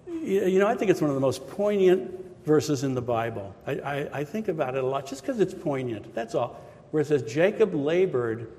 you 0.07 0.57
know, 0.57 0.67
I 0.67 0.75
think 0.75 0.89
it's 0.89 1.01
one 1.01 1.09
of 1.09 1.15
the 1.15 1.21
most 1.21 1.47
poignant 1.49 2.11
verses 2.45 2.83
in 2.83 2.95
the 2.95 3.01
Bible. 3.01 3.53
I, 3.67 3.71
I, 3.73 4.09
I 4.19 4.23
think 4.23 4.47
about 4.47 4.75
it 4.75 4.83
a 4.83 4.87
lot 4.87 5.05
just 5.05 5.21
because 5.21 5.39
it's 5.41 5.53
poignant. 5.53 6.15
That's 6.15 6.33
all. 6.33 6.61
Where 6.91 7.01
it 7.01 7.07
says, 7.07 7.23
Jacob 7.23 7.73
labored 7.73 8.51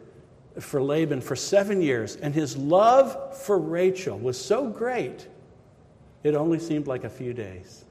for 0.60 0.82
Laban 0.82 1.22
for 1.22 1.36
seven 1.36 1.80
years, 1.80 2.16
and 2.16 2.34
his 2.34 2.56
love 2.56 3.38
for 3.38 3.58
Rachel 3.58 4.18
was 4.18 4.38
so 4.38 4.68
great, 4.68 5.26
it 6.22 6.34
only 6.34 6.58
seemed 6.58 6.86
like 6.86 7.04
a 7.04 7.10
few 7.10 7.32
days. 7.32 7.85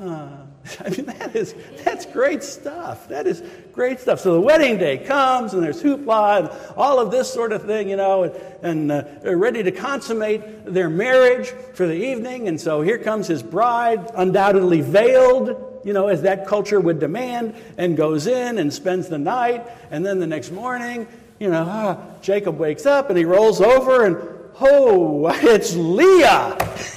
Uh, 0.00 0.28
I 0.80 0.88
mean, 0.90 1.06
that 1.06 1.36
is, 1.36 1.54
that's 1.84 2.06
great 2.06 2.42
stuff. 2.42 3.08
That 3.08 3.26
is 3.26 3.42
great 3.72 4.00
stuff. 4.00 4.20
So 4.20 4.34
the 4.34 4.40
wedding 4.40 4.78
day 4.78 4.98
comes, 4.98 5.52
and 5.52 5.62
there's 5.62 5.82
hoopla 5.82 6.40
and 6.40 6.76
all 6.76 6.98
of 6.98 7.10
this 7.10 7.32
sort 7.32 7.52
of 7.52 7.64
thing, 7.64 7.90
you 7.90 7.96
know, 7.96 8.24
and, 8.24 8.34
and 8.62 8.92
uh, 8.92 9.04
they're 9.22 9.36
ready 9.36 9.62
to 9.62 9.72
consummate 9.72 10.64
their 10.64 10.88
marriage 10.88 11.48
for 11.74 11.86
the 11.86 11.94
evening. 11.94 12.48
And 12.48 12.60
so 12.60 12.80
here 12.80 12.98
comes 12.98 13.26
his 13.26 13.42
bride, 13.42 14.10
undoubtedly 14.14 14.80
veiled, 14.80 15.82
you 15.84 15.92
know, 15.92 16.08
as 16.08 16.22
that 16.22 16.46
culture 16.46 16.80
would 16.80 16.98
demand, 16.98 17.54
and 17.76 17.96
goes 17.96 18.26
in 18.26 18.58
and 18.58 18.72
spends 18.72 19.08
the 19.08 19.18
night. 19.18 19.66
And 19.90 20.04
then 20.04 20.18
the 20.18 20.26
next 20.26 20.50
morning, 20.50 21.06
you 21.38 21.50
know, 21.50 21.66
ah, 21.68 21.98
Jacob 22.22 22.58
wakes 22.58 22.86
up 22.86 23.08
and 23.08 23.18
he 23.18 23.24
rolls 23.24 23.60
over, 23.60 24.04
and 24.04 24.16
oh, 24.60 25.28
it's 25.42 25.74
Leah. 25.74 26.56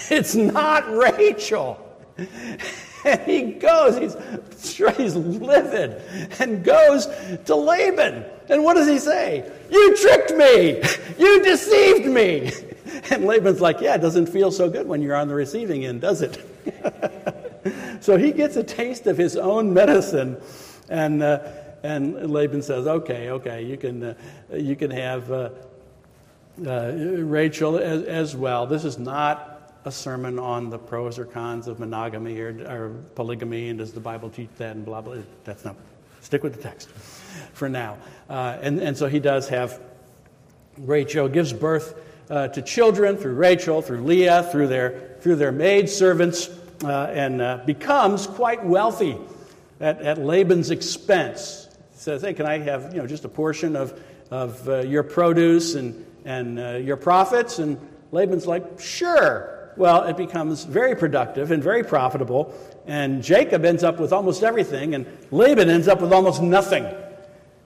It's 0.10 0.36
not 0.36 0.90
Rachel. 0.90 1.80
And 3.06 3.22
he 3.22 3.42
goes, 3.54 3.98
he's, 3.98 4.16
he's 4.96 5.16
livid, 5.16 6.02
and 6.40 6.64
goes 6.64 7.08
to 7.46 7.56
Laban. 7.56 8.24
And 8.50 8.64
what 8.64 8.76
does 8.76 8.88
he 8.88 9.00
say? 9.00 9.50
You 9.70 9.98
tricked 9.98 10.34
me! 10.36 10.82
You 11.18 11.44
deceived 11.44 12.06
me! 12.06 12.52
And 13.10 13.26
Laban's 13.26 13.62
like, 13.62 13.82
Yeah, 13.82 13.96
it 13.96 14.02
doesn't 14.02 14.28
feel 14.28 14.52
so 14.52 14.70
good 14.70 14.88
when 14.88 15.02
you're 15.02 15.16
on 15.16 15.28
the 15.28 15.34
receiving 15.34 15.86
end, 15.86 16.02
does 16.02 16.22
it? 16.22 16.40
so 18.02 18.18
he 18.18 18.32
gets 18.32 18.56
a 18.56 18.64
taste 18.64 19.08
of 19.08 19.18
his 19.18 19.36
own 19.36 19.74
medicine. 19.74 20.38
And, 20.90 21.24
uh, 21.24 21.40
and 21.82 22.32
Laban 22.32 22.62
says, 22.62 22.88
Okay, 22.88 23.32
okay, 23.32 23.66
you 23.66 23.78
can, 23.78 24.04
uh, 24.04 24.16
you 24.54 24.76
can 24.76 24.92
have 24.92 25.32
uh, 25.32 25.50
uh 26.66 26.92
Rachel 26.94 27.78
as, 27.78 28.04
as 28.04 28.36
well. 28.36 28.68
This 28.68 28.86
is 28.86 28.98
not 29.00 29.53
a 29.86 29.92
sermon 29.92 30.40
on 30.40 30.70
the 30.70 30.78
pros 30.78 31.20
or 31.20 31.26
cons 31.26 31.68
of 31.68 31.80
monogamy 31.80 32.40
or, 32.40 32.50
or, 32.70 32.90
polygamy 33.16 33.70
and 33.70 33.80
does 33.80 33.92
the 33.92 34.00
Bible 34.00 34.30
teach 34.30 34.50
that 34.58 34.76
and 34.76 34.86
blah, 34.86 35.02
blah. 35.02 35.18
That's 35.44 35.66
not, 35.66 35.76
stick 36.22 36.44
with 36.44 36.56
the 36.56 36.62
text 36.62 36.90
for 37.54 37.68
now. 37.68 37.98
Uh, 38.30 38.58
and, 38.62 38.80
and 38.80 38.98
so 38.98 39.08
he 39.08 39.20
does 39.20 39.50
have, 39.50 39.80
Rachel 40.78 41.28
gives 41.28 41.52
birth 41.52 42.00
uh, 42.30 42.48
to 42.50 42.62
children 42.62 43.18
through 43.18 43.36
Rachel, 43.36 43.82
through 43.82 44.04
Leah, 44.04 44.44
through 44.52 44.68
their, 44.68 45.18
through 45.20 45.36
their 45.36 45.52
maid 45.52 45.90
servants, 45.90 46.50
uh, 46.84 47.12
and 47.14 47.42
uh, 47.42 47.60
becomes 47.66 48.26
quite 48.26 48.64
wealthy 48.66 49.18
at, 49.82 50.02
at 50.02 50.18
Laban's 50.18 50.72
expense. 50.72 51.68
He 51.92 52.00
says, 52.00 52.22
hey, 52.22 52.34
can 52.34 52.46
I 52.46 52.60
have 52.60 52.94
you 52.94 53.02
know, 53.02 53.08
just 53.08 53.26
a 53.26 53.30
portion 53.30 53.76
of, 53.76 54.02
of 54.32 54.68
uh, 54.68 54.80
your 54.80 55.04
produce 55.04 55.76
and, 55.76 56.06
and 56.24 56.60
uh, 56.60 56.72
your 56.76 56.98
profits? 56.98 57.60
And 57.60 57.78
Laban's 58.12 58.48
like, 58.48 58.80
sure 58.80 59.53
well, 59.76 60.04
it 60.04 60.18
becomes 60.18 60.64
very 60.64 60.96
productive 60.96 61.52
and 61.52 61.64
very 61.64 61.84
profitable. 61.84 62.54
And 62.86 63.24
Jacob 63.24 63.66
ends 63.66 63.84
up 63.84 64.00
with 64.00 64.14
almost 64.14 64.44
everything, 64.44 64.96
and 64.96 65.06
Laban 65.32 65.70
ends 65.70 65.88
up 65.88 66.02
with 66.02 66.12
almost 66.12 66.42
nothing. 66.42 66.86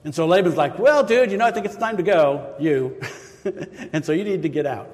And 0.04 0.14
so 0.14 0.26
Laban's 0.26 0.56
like, 0.56 0.78
Well, 0.78 1.02
dude, 1.02 1.30
you 1.30 1.36
know, 1.36 1.46
I 1.46 1.50
think 1.50 1.66
it's 1.66 1.76
time 1.76 1.96
to 1.96 2.02
go, 2.02 2.54
you. 2.58 3.00
and 3.92 4.04
so 4.04 4.12
you 4.12 4.24
need 4.24 4.42
to 4.42 4.48
get 4.48 4.66
out. 4.66 4.88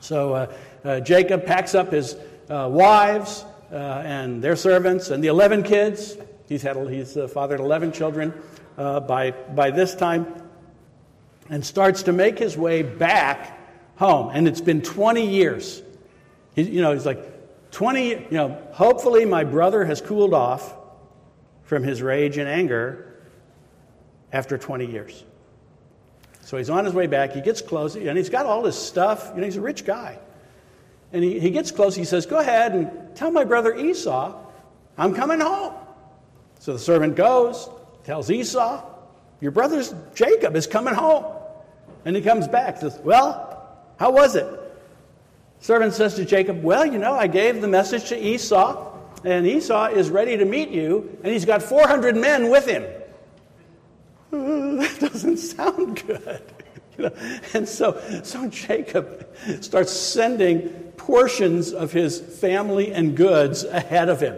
So 0.00 0.34
uh, 0.34 0.52
uh, 0.84 1.00
Jacob 1.00 1.46
packs 1.46 1.74
up 1.74 1.92
his 1.92 2.16
uh, 2.48 2.68
wives 2.70 3.44
uh, 3.70 4.02
and 4.04 4.42
their 4.42 4.56
servants 4.56 5.10
and 5.10 5.22
the 5.22 5.28
11 5.28 5.62
kids. 5.62 6.16
He's, 6.48 6.62
had, 6.62 6.76
he's 6.88 7.16
uh, 7.16 7.28
fathered 7.28 7.60
11 7.60 7.92
children 7.92 8.34
uh, 8.76 9.00
by, 9.00 9.30
by 9.30 9.70
this 9.70 9.94
time 9.94 10.26
and 11.48 11.64
starts 11.64 12.02
to 12.04 12.12
make 12.12 12.38
his 12.38 12.56
way 12.56 12.82
back 12.82 13.58
home. 13.96 14.30
And 14.34 14.48
it's 14.48 14.60
been 14.60 14.82
20 14.82 15.26
years 15.26 15.82
he, 16.54 16.62
you 16.62 16.82
know, 16.82 16.92
he's 16.92 17.06
like, 17.06 17.70
20, 17.72 18.08
you 18.08 18.26
know, 18.30 18.62
hopefully 18.72 19.24
my 19.24 19.44
brother 19.44 19.84
has 19.84 20.00
cooled 20.00 20.34
off 20.34 20.74
from 21.64 21.82
his 21.82 22.02
rage 22.02 22.36
and 22.36 22.48
anger 22.48 23.16
after 24.32 24.58
20 24.58 24.86
years. 24.86 25.24
So 26.42 26.58
he's 26.58 26.68
on 26.68 26.84
his 26.84 26.92
way 26.92 27.06
back. 27.06 27.32
He 27.32 27.40
gets 27.40 27.62
close, 27.62 27.96
and 27.96 28.18
he's 28.18 28.28
got 28.28 28.44
all 28.44 28.64
his 28.64 28.76
stuff. 28.76 29.30
You 29.34 29.40
know, 29.40 29.46
he's 29.46 29.56
a 29.56 29.62
rich 29.62 29.86
guy. 29.86 30.18
And 31.12 31.24
he, 31.24 31.40
he 31.40 31.50
gets 31.50 31.70
close. 31.70 31.94
He 31.94 32.04
says, 32.04 32.26
Go 32.26 32.38
ahead 32.38 32.74
and 32.74 33.16
tell 33.16 33.30
my 33.30 33.44
brother 33.44 33.74
Esau 33.74 34.38
I'm 34.98 35.14
coming 35.14 35.40
home. 35.40 35.74
So 36.58 36.72
the 36.72 36.78
servant 36.78 37.16
goes, 37.16 37.68
tells 38.04 38.30
Esau, 38.30 38.84
Your 39.40 39.50
brother's 39.50 39.94
Jacob 40.14 40.56
is 40.56 40.66
coming 40.66 40.94
home. 40.94 41.24
And 42.04 42.16
he 42.16 42.22
comes 42.22 42.48
back, 42.48 42.78
says, 42.78 42.98
Well, 43.02 43.68
how 43.98 44.10
was 44.12 44.36
it? 44.36 44.46
Servant 45.62 45.94
says 45.94 46.14
to 46.16 46.24
Jacob, 46.24 46.60
Well, 46.64 46.84
you 46.84 46.98
know, 46.98 47.12
I 47.12 47.28
gave 47.28 47.60
the 47.60 47.68
message 47.68 48.08
to 48.08 48.18
Esau, 48.18 48.98
and 49.22 49.46
Esau 49.46 49.90
is 49.90 50.10
ready 50.10 50.36
to 50.36 50.44
meet 50.44 50.70
you, 50.70 51.16
and 51.22 51.32
he's 51.32 51.44
got 51.44 51.62
400 51.62 52.16
men 52.16 52.50
with 52.50 52.66
him. 52.66 52.82
that 54.32 54.96
doesn't 55.00 55.38
sound 55.38 56.04
good. 56.06 56.42
You 56.98 57.04
know? 57.04 57.14
And 57.54 57.66
so, 57.66 57.98
so 58.22 58.46
Jacob 58.48 59.26
starts 59.62 59.92
sending 59.92 60.68
portions 60.98 61.72
of 61.72 61.90
his 61.90 62.20
family 62.20 62.92
and 62.92 63.16
goods 63.16 63.64
ahead 63.64 64.10
of 64.10 64.20
him. 64.20 64.36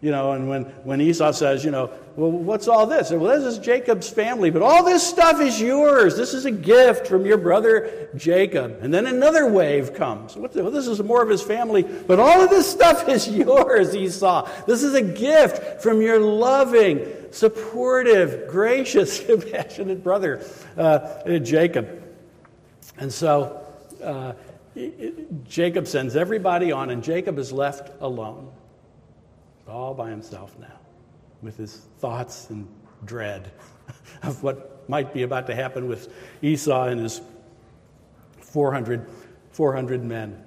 You 0.00 0.12
know, 0.12 0.30
and 0.30 0.48
when, 0.48 0.62
when 0.84 1.00
Esau 1.00 1.32
says, 1.32 1.64
you 1.64 1.72
know, 1.72 1.90
well, 2.14 2.30
what's 2.30 2.68
all 2.68 2.86
this? 2.86 3.10
Well, 3.10 3.36
this 3.36 3.42
is 3.42 3.58
Jacob's 3.58 4.08
family, 4.08 4.48
but 4.48 4.62
all 4.62 4.84
this 4.84 5.04
stuff 5.04 5.40
is 5.40 5.60
yours. 5.60 6.16
This 6.16 6.34
is 6.34 6.44
a 6.44 6.52
gift 6.52 7.08
from 7.08 7.26
your 7.26 7.36
brother 7.36 8.08
Jacob. 8.14 8.78
And 8.80 8.94
then 8.94 9.06
another 9.06 9.50
wave 9.50 9.94
comes. 9.94 10.36
What 10.36 10.52
the, 10.52 10.62
well, 10.62 10.70
this 10.70 10.86
is 10.86 11.02
more 11.02 11.20
of 11.20 11.28
his 11.28 11.42
family, 11.42 11.82
but 11.82 12.20
all 12.20 12.40
of 12.40 12.48
this 12.48 12.70
stuff 12.70 13.08
is 13.08 13.28
yours, 13.36 13.96
Esau. 13.96 14.48
This 14.68 14.84
is 14.84 14.94
a 14.94 15.02
gift 15.02 15.82
from 15.82 16.00
your 16.00 16.20
loving, 16.20 17.04
supportive, 17.32 18.48
gracious, 18.48 19.18
compassionate 19.26 20.04
brother, 20.04 20.44
uh, 20.76 21.38
Jacob. 21.40 22.04
And 22.98 23.12
so 23.12 23.66
uh, 24.00 24.34
Jacob 25.48 25.88
sends 25.88 26.14
everybody 26.14 26.70
on, 26.70 26.90
and 26.90 27.02
Jacob 27.02 27.36
is 27.36 27.52
left 27.52 27.90
alone 28.00 28.52
all 29.68 29.94
by 29.94 30.10
himself 30.10 30.58
now 30.58 30.78
with 31.42 31.56
his 31.56 31.76
thoughts 31.98 32.50
and 32.50 32.66
dread 33.04 33.50
of 34.22 34.42
what 34.42 34.88
might 34.88 35.12
be 35.12 35.22
about 35.22 35.46
to 35.46 35.54
happen 35.54 35.86
with 35.88 36.12
Esau 36.42 36.84
and 36.84 37.00
his 37.00 37.20
400, 38.40 39.06
400 39.52 40.04
men. 40.04 40.44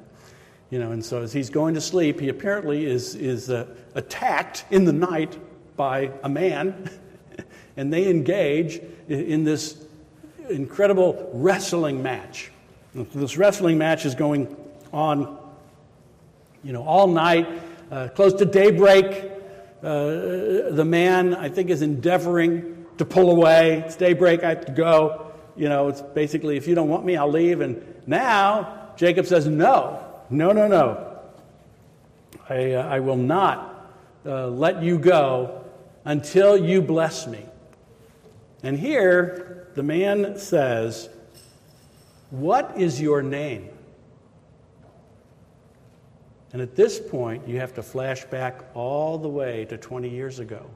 You 0.69 0.79
know, 0.79 0.91
and 0.91 1.03
so 1.03 1.21
as 1.21 1.33
he's 1.33 1.49
going 1.49 1.73
to 1.75 1.81
sleep, 1.81 2.19
he 2.19 2.29
apparently 2.29 2.85
is, 2.85 3.15
is 3.15 3.49
uh, 3.49 3.67
attacked 3.93 4.65
in 4.71 4.85
the 4.85 4.93
night 4.93 5.37
by 5.75 6.11
a 6.23 6.29
man, 6.29 6.89
and 7.77 7.91
they 7.91 8.09
engage 8.09 8.81
in 9.09 9.43
this 9.43 9.85
incredible 10.49 11.29
wrestling 11.33 12.01
match. 12.01 12.51
This 12.93 13.37
wrestling 13.37 13.77
match 13.77 14.05
is 14.05 14.15
going 14.15 14.55
on, 14.93 15.37
you 16.63 16.73
know, 16.73 16.83
all 16.83 17.07
night 17.07 17.47
uh, 17.91 18.07
close 18.07 18.33
to 18.35 18.45
daybreak, 18.45 19.31
uh, 19.83 20.71
the 20.71 20.85
man, 20.85 21.35
I 21.35 21.49
think, 21.49 21.69
is 21.69 21.81
endeavoring 21.81 22.85
to 22.97 23.03
pull 23.03 23.31
away. 23.31 23.83
It's 23.85 23.97
daybreak, 23.97 24.43
I 24.43 24.49
have 24.49 24.65
to 24.65 24.71
go. 24.71 25.33
You 25.57 25.67
know, 25.67 25.89
it's 25.89 26.01
basically, 26.01 26.55
if 26.55 26.67
you 26.67 26.73
don't 26.75 26.87
want 26.87 27.03
me, 27.03 27.17
I'll 27.17 27.29
leave. 27.29 27.59
And 27.59 27.83
now 28.07 28.93
Jacob 28.95 29.25
says, 29.25 29.45
No, 29.47 30.03
no, 30.29 30.53
no, 30.53 30.67
no. 30.67 31.19
I, 32.47 32.73
uh, 32.73 32.87
I 32.87 33.01
will 33.01 33.17
not 33.17 33.91
uh, 34.25 34.47
let 34.47 34.81
you 34.81 34.97
go 34.97 35.65
until 36.05 36.55
you 36.55 36.81
bless 36.81 37.27
me. 37.27 37.45
And 38.63 38.79
here, 38.79 39.67
the 39.75 39.83
man 39.83 40.37
says, 40.39 41.09
What 42.29 42.73
is 42.77 43.01
your 43.01 43.21
name? 43.21 43.70
And 46.53 46.61
at 46.61 46.75
this 46.75 46.99
point, 46.99 47.47
you 47.47 47.59
have 47.59 47.73
to 47.75 47.83
flash 47.83 48.25
back 48.25 48.61
all 48.73 49.17
the 49.17 49.29
way 49.29 49.65
to 49.65 49.77
20 49.77 50.09
years 50.09 50.39
ago 50.39 50.69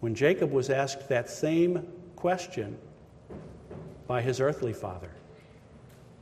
when 0.00 0.14
Jacob 0.14 0.50
was 0.50 0.70
asked 0.70 1.08
that 1.08 1.28
same 1.28 1.86
question 2.16 2.76
by 4.06 4.22
his 4.22 4.40
earthly 4.40 4.72
father 4.72 5.10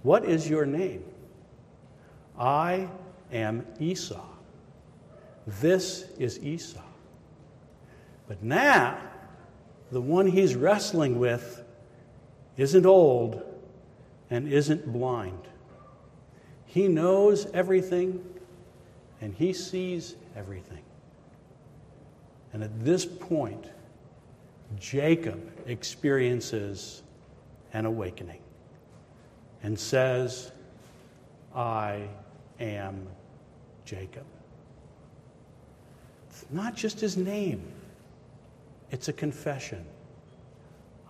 What 0.02 0.24
is 0.24 0.48
your 0.48 0.66
name? 0.66 1.04
I 2.38 2.88
am 3.32 3.66
Esau. 3.78 4.24
This 5.46 6.06
is 6.18 6.38
Esau. 6.40 6.80
But 8.26 8.42
now, 8.42 8.98
the 9.90 10.00
one 10.00 10.26
he's 10.26 10.54
wrestling 10.54 11.18
with 11.18 11.62
isn't 12.56 12.86
old 12.86 13.42
and 14.30 14.48
isn't 14.52 14.92
blind. 14.92 15.42
He 16.66 16.86
knows 16.86 17.46
everything 17.52 18.24
and 19.20 19.34
he 19.34 19.52
sees 19.52 20.16
everything. 20.36 20.82
And 22.52 22.62
at 22.62 22.84
this 22.84 23.06
point, 23.06 23.66
Jacob 24.78 25.40
experiences 25.66 27.02
an 27.72 27.86
awakening 27.86 28.40
and 29.62 29.78
says, 29.78 30.52
I 31.54 32.08
am 32.58 33.06
Jacob. 33.84 34.24
It's 36.28 36.46
not 36.50 36.74
just 36.74 37.00
his 37.00 37.16
name, 37.16 37.62
it's 38.90 39.08
a 39.08 39.12
confession. 39.12 39.84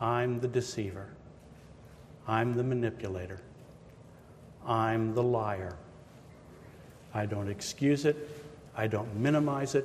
I'm 0.01 0.41
the 0.41 0.49
deceiver, 0.49 1.09
I'm 2.27 2.57
the 2.57 2.65
manipulator, 2.65 3.41
I'm 4.67 5.15
the 5.15 5.23
liar. 5.23 5.77
I 7.15 7.27
don't 7.27 7.49
excuse 7.49 8.05
it. 8.05 8.17
I 8.77 8.87
don't 8.87 9.15
minimize 9.17 9.75
it. 9.75 9.85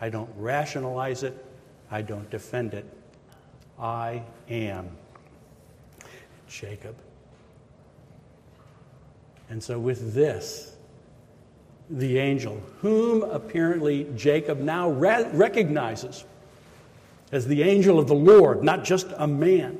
I 0.00 0.08
don't 0.08 0.30
rationalize 0.36 1.22
it. 1.22 1.44
I 1.90 2.02
don't 2.02 2.28
defend 2.30 2.74
it. 2.74 2.86
I 3.78 4.22
am 4.48 4.90
Jacob. 6.48 6.96
And 9.50 9.62
so, 9.62 9.78
with 9.78 10.14
this, 10.14 10.76
the 11.90 12.18
angel, 12.18 12.62
whom 12.80 13.22
apparently 13.22 14.06
Jacob 14.16 14.60
now 14.60 14.88
re- 14.88 15.28
recognizes 15.32 16.24
as 17.32 17.46
the 17.46 17.62
angel 17.62 17.98
of 17.98 18.06
the 18.06 18.14
Lord, 18.14 18.62
not 18.62 18.84
just 18.84 19.08
a 19.16 19.26
man, 19.26 19.78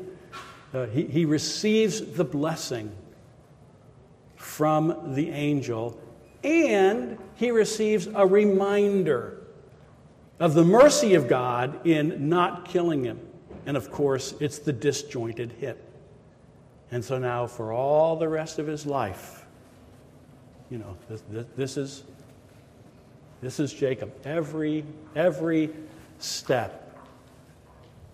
uh, 0.75 0.87
he, 0.87 1.05
he 1.05 1.25
receives 1.25 2.01
the 2.01 2.25
blessing 2.25 2.93
from 4.37 5.15
the 5.15 5.31
angel 5.31 5.99
and 6.45 7.19
he 7.35 7.51
receives 7.51 8.09
a 8.15 8.27
reminder 8.27 9.43
of 10.41 10.55
the 10.55 10.65
mercy 10.65 11.15
of 11.15 11.29
God 11.29 11.87
in 11.87 12.29
not 12.29 12.65
killing 12.65 13.05
him. 13.05 13.21
And 13.67 13.77
of 13.77 13.91
course, 13.91 14.35
it's 14.41 14.59
the 14.59 14.73
disjointed 14.73 15.53
hip. 15.53 15.89
And 16.91 17.05
so 17.05 17.19
now, 17.19 17.47
for 17.47 17.73
all 17.73 18.17
the 18.17 18.29
rest 18.29 18.59
of 18.59 18.67
his 18.67 18.85
life, 18.85 19.47
you 20.69 20.79
know, 20.79 20.97
this, 21.09 21.23
this, 21.31 21.47
this 21.57 21.77
is 21.77 22.05
this 23.41 23.59
is 23.59 23.73
Jacob. 23.73 24.13
Every 24.25 24.85
every 25.17 25.71
step. 26.19 26.97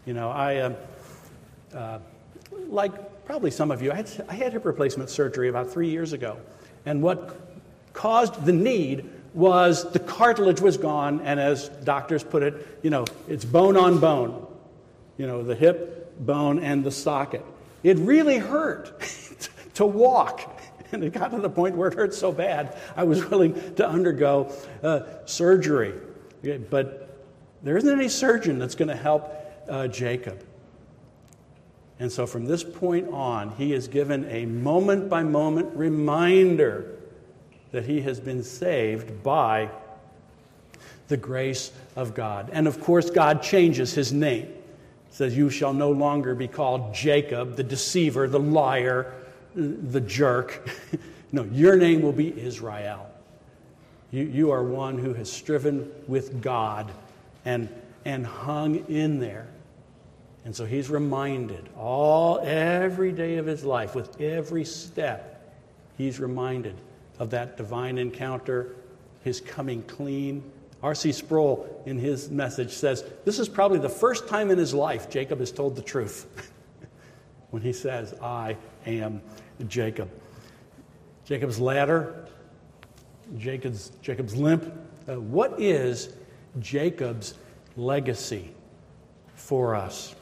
You 0.07 0.15
know, 0.15 0.31
I 0.31 0.57
uh, 0.57 0.75
uh, 1.75 1.99
like 2.69 3.25
probably 3.25 3.51
some 3.51 3.71
of 3.71 3.83
you. 3.83 3.93
I 3.93 3.97
had 3.97 4.11
I 4.29 4.35
had 4.35 4.53
hip 4.53 4.65
replacement 4.65 5.11
surgery 5.11 5.49
about 5.49 5.71
three 5.71 5.89
years 5.89 6.13
ago, 6.13 6.39
and 6.87 7.03
what 7.03 7.48
caused 7.99 8.45
the 8.45 8.53
need 8.53 9.11
was 9.35 9.91
the 9.91 9.99
cartilage 9.99 10.61
was 10.61 10.77
gone, 10.77 11.21
and 11.23 11.41
as 11.41 11.69
doctors 11.83 12.23
put 12.23 12.45
it, 12.45 12.79
you 12.81 12.91
know, 12.91 13.05
it's 13.27 13.45
bone 13.45 13.77
on 13.77 13.99
bone, 13.99 14.47
you 15.17 15.27
know, 15.27 15.43
the 15.43 15.57
hip 15.57 16.17
bone 16.25 16.61
and 16.61 16.85
the 16.85 16.93
socket. 16.93 17.45
It 17.83 17.99
really 17.99 18.39
hurt 18.39 19.01
to 19.75 19.85
walk. 19.85 20.55
And 20.91 21.05
it 21.05 21.13
got 21.13 21.33
to 21.33 21.39
the 21.39 21.51
point 21.51 21.77
where 21.77 21.89
it 21.89 21.95
hurt 21.95 22.15
so 22.15 22.33
bad, 22.33 22.75
I 22.97 23.05
was 23.05 23.23
willing 23.27 23.53
to 23.75 23.87
undergo 23.87 24.51
uh, 24.83 25.01
surgery. 25.27 25.93
But 26.71 27.27
there 27.63 27.77
isn't 27.77 27.93
any 27.93 28.09
surgeon 28.09 28.59
that's 28.59 28.75
going 28.75 28.89
to 28.89 28.97
help 28.97 29.31
uh, 29.69 29.89
Jacob. 29.89 30.43
And 32.01 32.11
so 32.11 32.27
from 32.27 32.47
this 32.47 32.65
point 32.65 33.09
on, 33.09 33.51
he 33.57 33.75
is 33.75 33.87
given 33.87 34.25
a 34.31 34.47
moment 34.47 35.11
by 35.11 35.25
moment 35.25 35.77
reminder 35.77 36.98
that 37.73 37.85
he 37.85 38.01
has 38.03 38.21
been 38.21 38.43
saved 38.43 39.23
by 39.23 39.71
the 41.09 41.17
grace 41.17 41.73
of 41.97 42.15
God. 42.15 42.51
And 42.53 42.67
of 42.67 42.81
course, 42.81 43.11
God 43.11 43.43
changes 43.43 43.93
his 43.93 44.13
name. 44.13 44.47
He 44.47 45.15
says, 45.15 45.37
You 45.37 45.51
shall 45.51 45.73
no 45.73 45.91
longer 45.91 46.35
be 46.35 46.49
called 46.49 46.95
Jacob, 46.95 47.57
the 47.57 47.65
deceiver, 47.65 48.29
the 48.29 48.41
liar, 48.41 49.15
the 49.55 50.01
jerk. 50.01 50.69
no, 51.33 51.45
your 51.45 51.77
name 51.77 52.03
will 52.03 52.13
be 52.13 52.39
Israel. 52.41 53.07
You, 54.11 54.25
you 54.25 54.51
are 54.51 54.63
one 54.63 54.99
who 54.99 55.13
has 55.15 55.31
striven 55.31 55.91
with 56.07 56.43
God 56.43 56.91
and, 57.45 57.69
and 58.05 58.25
hung 58.27 58.87
in 58.89 59.19
there. 59.19 59.49
And 60.45 60.57
so 60.57 60.65
he's 60.65 60.89
reminded 60.89 61.69
all 61.77 62.41
every 62.41 63.13
day 63.13 63.37
of 63.37 63.45
his 63.45 63.65
life, 63.65 63.95
with 63.95 64.19
every 64.21 64.65
step, 64.65 65.55
he's 65.99 66.21
reminded 66.21 66.75
of 67.19 67.31
that 67.31 67.57
divine 67.57 67.99
encounter, 67.99 68.77
his 69.23 69.41
coming 69.41 69.83
clean. 69.83 70.43
R.C. 70.83 71.11
Sproul, 71.11 71.83
in 71.87 71.99
his 71.99 72.31
message, 72.31 72.71
says 72.71 73.05
this 73.25 73.41
is 73.41 73.49
probably 73.49 73.81
the 73.81 73.89
first 73.89 74.29
time 74.29 74.51
in 74.51 74.59
his 74.59 74.73
life 74.73 75.11
Jacob 75.11 75.41
has 75.41 75.51
told 75.51 75.75
the 75.75 75.83
truth 75.83 76.53
when 77.51 77.63
he 77.63 77.73
says, 77.73 78.15
I 78.23 78.57
am 78.87 79.21
Jacob. 79.67 80.09
Jacob's 81.25 81.59
ladder, 81.59 82.27
Jacob's, 83.37 83.91
Jacob's 84.03 84.37
limp. 84.37 84.73
Uh, 85.09 85.21
what 85.21 85.61
is 85.61 86.11
Jacob's 86.61 87.35
legacy 87.77 88.53
for 89.35 89.75
us? 89.75 90.15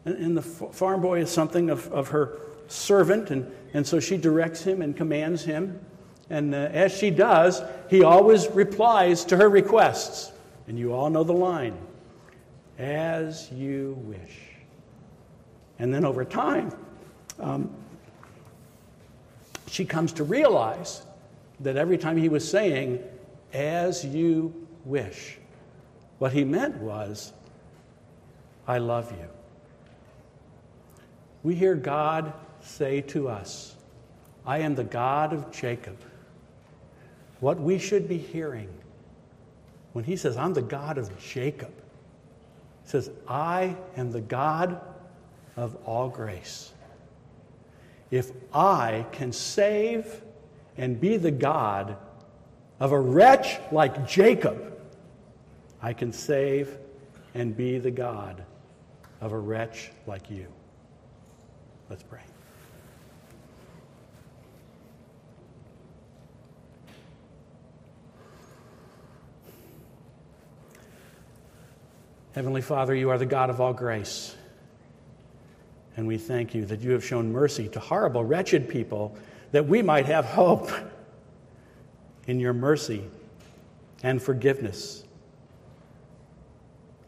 And, 0.06 0.16
and 0.16 0.38
the 0.38 0.42
f- 0.42 0.74
farm 0.76 1.02
boy 1.02 1.20
is 1.20 1.30
something 1.30 1.70
of, 1.70 1.92
of 1.92 2.10
her 2.10 2.40
servant, 2.68 3.30
and, 3.32 3.52
and 3.74 3.86
so 3.86 4.00
she 4.00 4.18
directs 4.18 4.64
him 4.64 4.82
and 4.82 4.96
commands 4.96 5.44
him. 5.44 5.80
And 6.30 6.54
uh, 6.54 6.70
as 6.72 6.92
she 6.92 7.10
does, 7.10 7.62
he 7.90 8.04
always 8.04 8.48
replies 8.50 9.24
to 9.26 9.38
her 9.38 9.50
requests. 9.50 10.32
And 10.68 10.78
you 10.78 10.94
all 10.94 11.10
know 11.10 11.24
the 11.24 11.34
line 11.34 11.78
as 12.78 13.50
you 13.52 13.98
wish. 14.04 14.40
And 15.80 15.94
then 15.94 16.04
over 16.04 16.26
time, 16.26 16.74
um, 17.40 17.70
she 19.68 19.86
comes 19.86 20.12
to 20.14 20.24
realize 20.24 21.04
that 21.62 21.78
every 21.78 21.98
time 21.98 22.18
he 22.18 22.30
was 22.30 22.50
saying, 22.50 23.02
as 23.54 24.06
you 24.06 24.67
wish. 24.88 25.38
What 26.20 26.34
he 26.34 26.44
meant 26.44 26.78
was, 26.78 27.34
I 28.68 28.80
love 28.80 29.12
you. 29.12 29.28
We 31.44 31.56
hear 31.56 31.76
God 31.76 32.34
say 32.62 33.02
to 33.02 33.28
us, 33.28 33.76
I 34.46 34.60
am 34.60 34.76
the 34.76 34.84
God 34.84 35.34
of 35.34 35.52
Jacob. 35.52 35.98
What 37.40 37.60
we 37.60 37.78
should 37.78 38.08
be 38.08 38.18
hearing 38.18 38.70
when 39.94 40.04
he 40.04 40.16
says, 40.16 40.38
I'm 40.38 40.54
the 40.54 40.62
God 40.62 40.98
of 40.98 41.18
Jacob, 41.20 41.72
says, 42.84 43.10
I 43.28 43.76
am 43.96 44.12
the 44.12 44.22
God 44.22 44.82
of 45.56 45.76
all 45.86 46.10
grace. 46.10 46.72
If 48.10 48.32
I 48.54 49.06
can 49.12 49.32
save 49.32 50.22
and 50.78 51.00
be 51.00 51.18
the 51.18 51.32
God 51.32 51.98
of 52.80 52.92
a 52.92 53.00
wretch 53.00 53.60
like 53.72 54.08
Jacob, 54.08 54.77
I 55.82 55.94
can 55.94 56.12
save 56.12 56.78
and 57.34 57.56
be 57.56 57.78
the 57.78 57.92
God 57.92 58.44
of 59.22 59.32
a 59.32 59.38
wretch 59.38 59.92
like 60.06 60.30
you. 60.30 60.48
Let's 61.90 62.04
pray. 62.04 62.22
Heavenly 72.34 72.62
Father, 72.62 72.94
you 72.94 73.10
are 73.10 73.18
the 73.18 73.26
God 73.26 73.50
of 73.50 73.60
all 73.60 73.74
grace. 73.74 74.36
And 75.96 76.06
we 76.06 76.20
thank 76.20 76.54
you 76.54 76.66
that 76.66 76.82
you 76.82 76.92
have 76.92 77.04
shown 77.04 77.32
mercy 77.32 77.68
to 77.70 77.80
horrible, 77.80 78.24
wretched 78.24 78.70
people 78.70 79.18
that 79.52 79.68
we 79.68 79.82
might 79.82 80.06
have 80.06 80.26
hope 80.26 80.70
in 82.28 82.40
your 82.40 82.54
mercy 82.54 83.04
and 84.04 84.22
forgiveness 84.22 85.04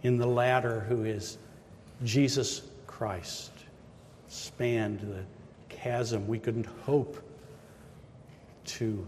in 0.03 0.17
the 0.17 0.27
ladder, 0.27 0.81
who 0.81 1.03
is 1.03 1.37
Jesus 2.03 2.61
Christ, 2.87 3.51
spanned 4.27 4.99
the 5.01 5.23
chasm 5.67 6.27
we 6.27 6.39
couldn't 6.39 6.67
hope 6.83 7.17
to 8.65 9.05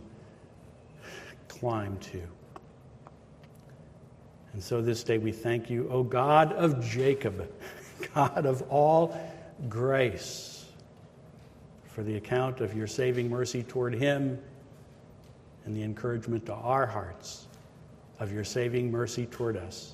climb 1.48 1.98
to. 1.98 2.22
And 4.54 4.62
so 4.62 4.82
this 4.82 5.04
day 5.04 5.18
we 5.18 5.32
thank 5.32 5.70
you, 5.70 5.88
O 5.90 6.04
God 6.04 6.52
of 6.54 6.84
Jacob, 6.84 7.50
God 8.14 8.46
of 8.46 8.64
all 8.64 9.18
grace, 9.70 10.66
for 11.86 12.04
the 12.04 12.16
account 12.16 12.60
of 12.62 12.76
your 12.76 12.88
saving 12.88 13.30
mercy 13.30 13.64
toward 13.64 13.94
him 13.94 14.40
and 15.66 15.76
the 15.76 15.84
encouragement 15.84 16.46
to 16.48 16.54
our 16.54 16.86
hearts 16.86 17.48
of 18.20 18.32
your 18.32 18.44
saving 18.44 18.92
mercy 18.92 19.26
toward 19.26 19.56
us. 19.56 19.94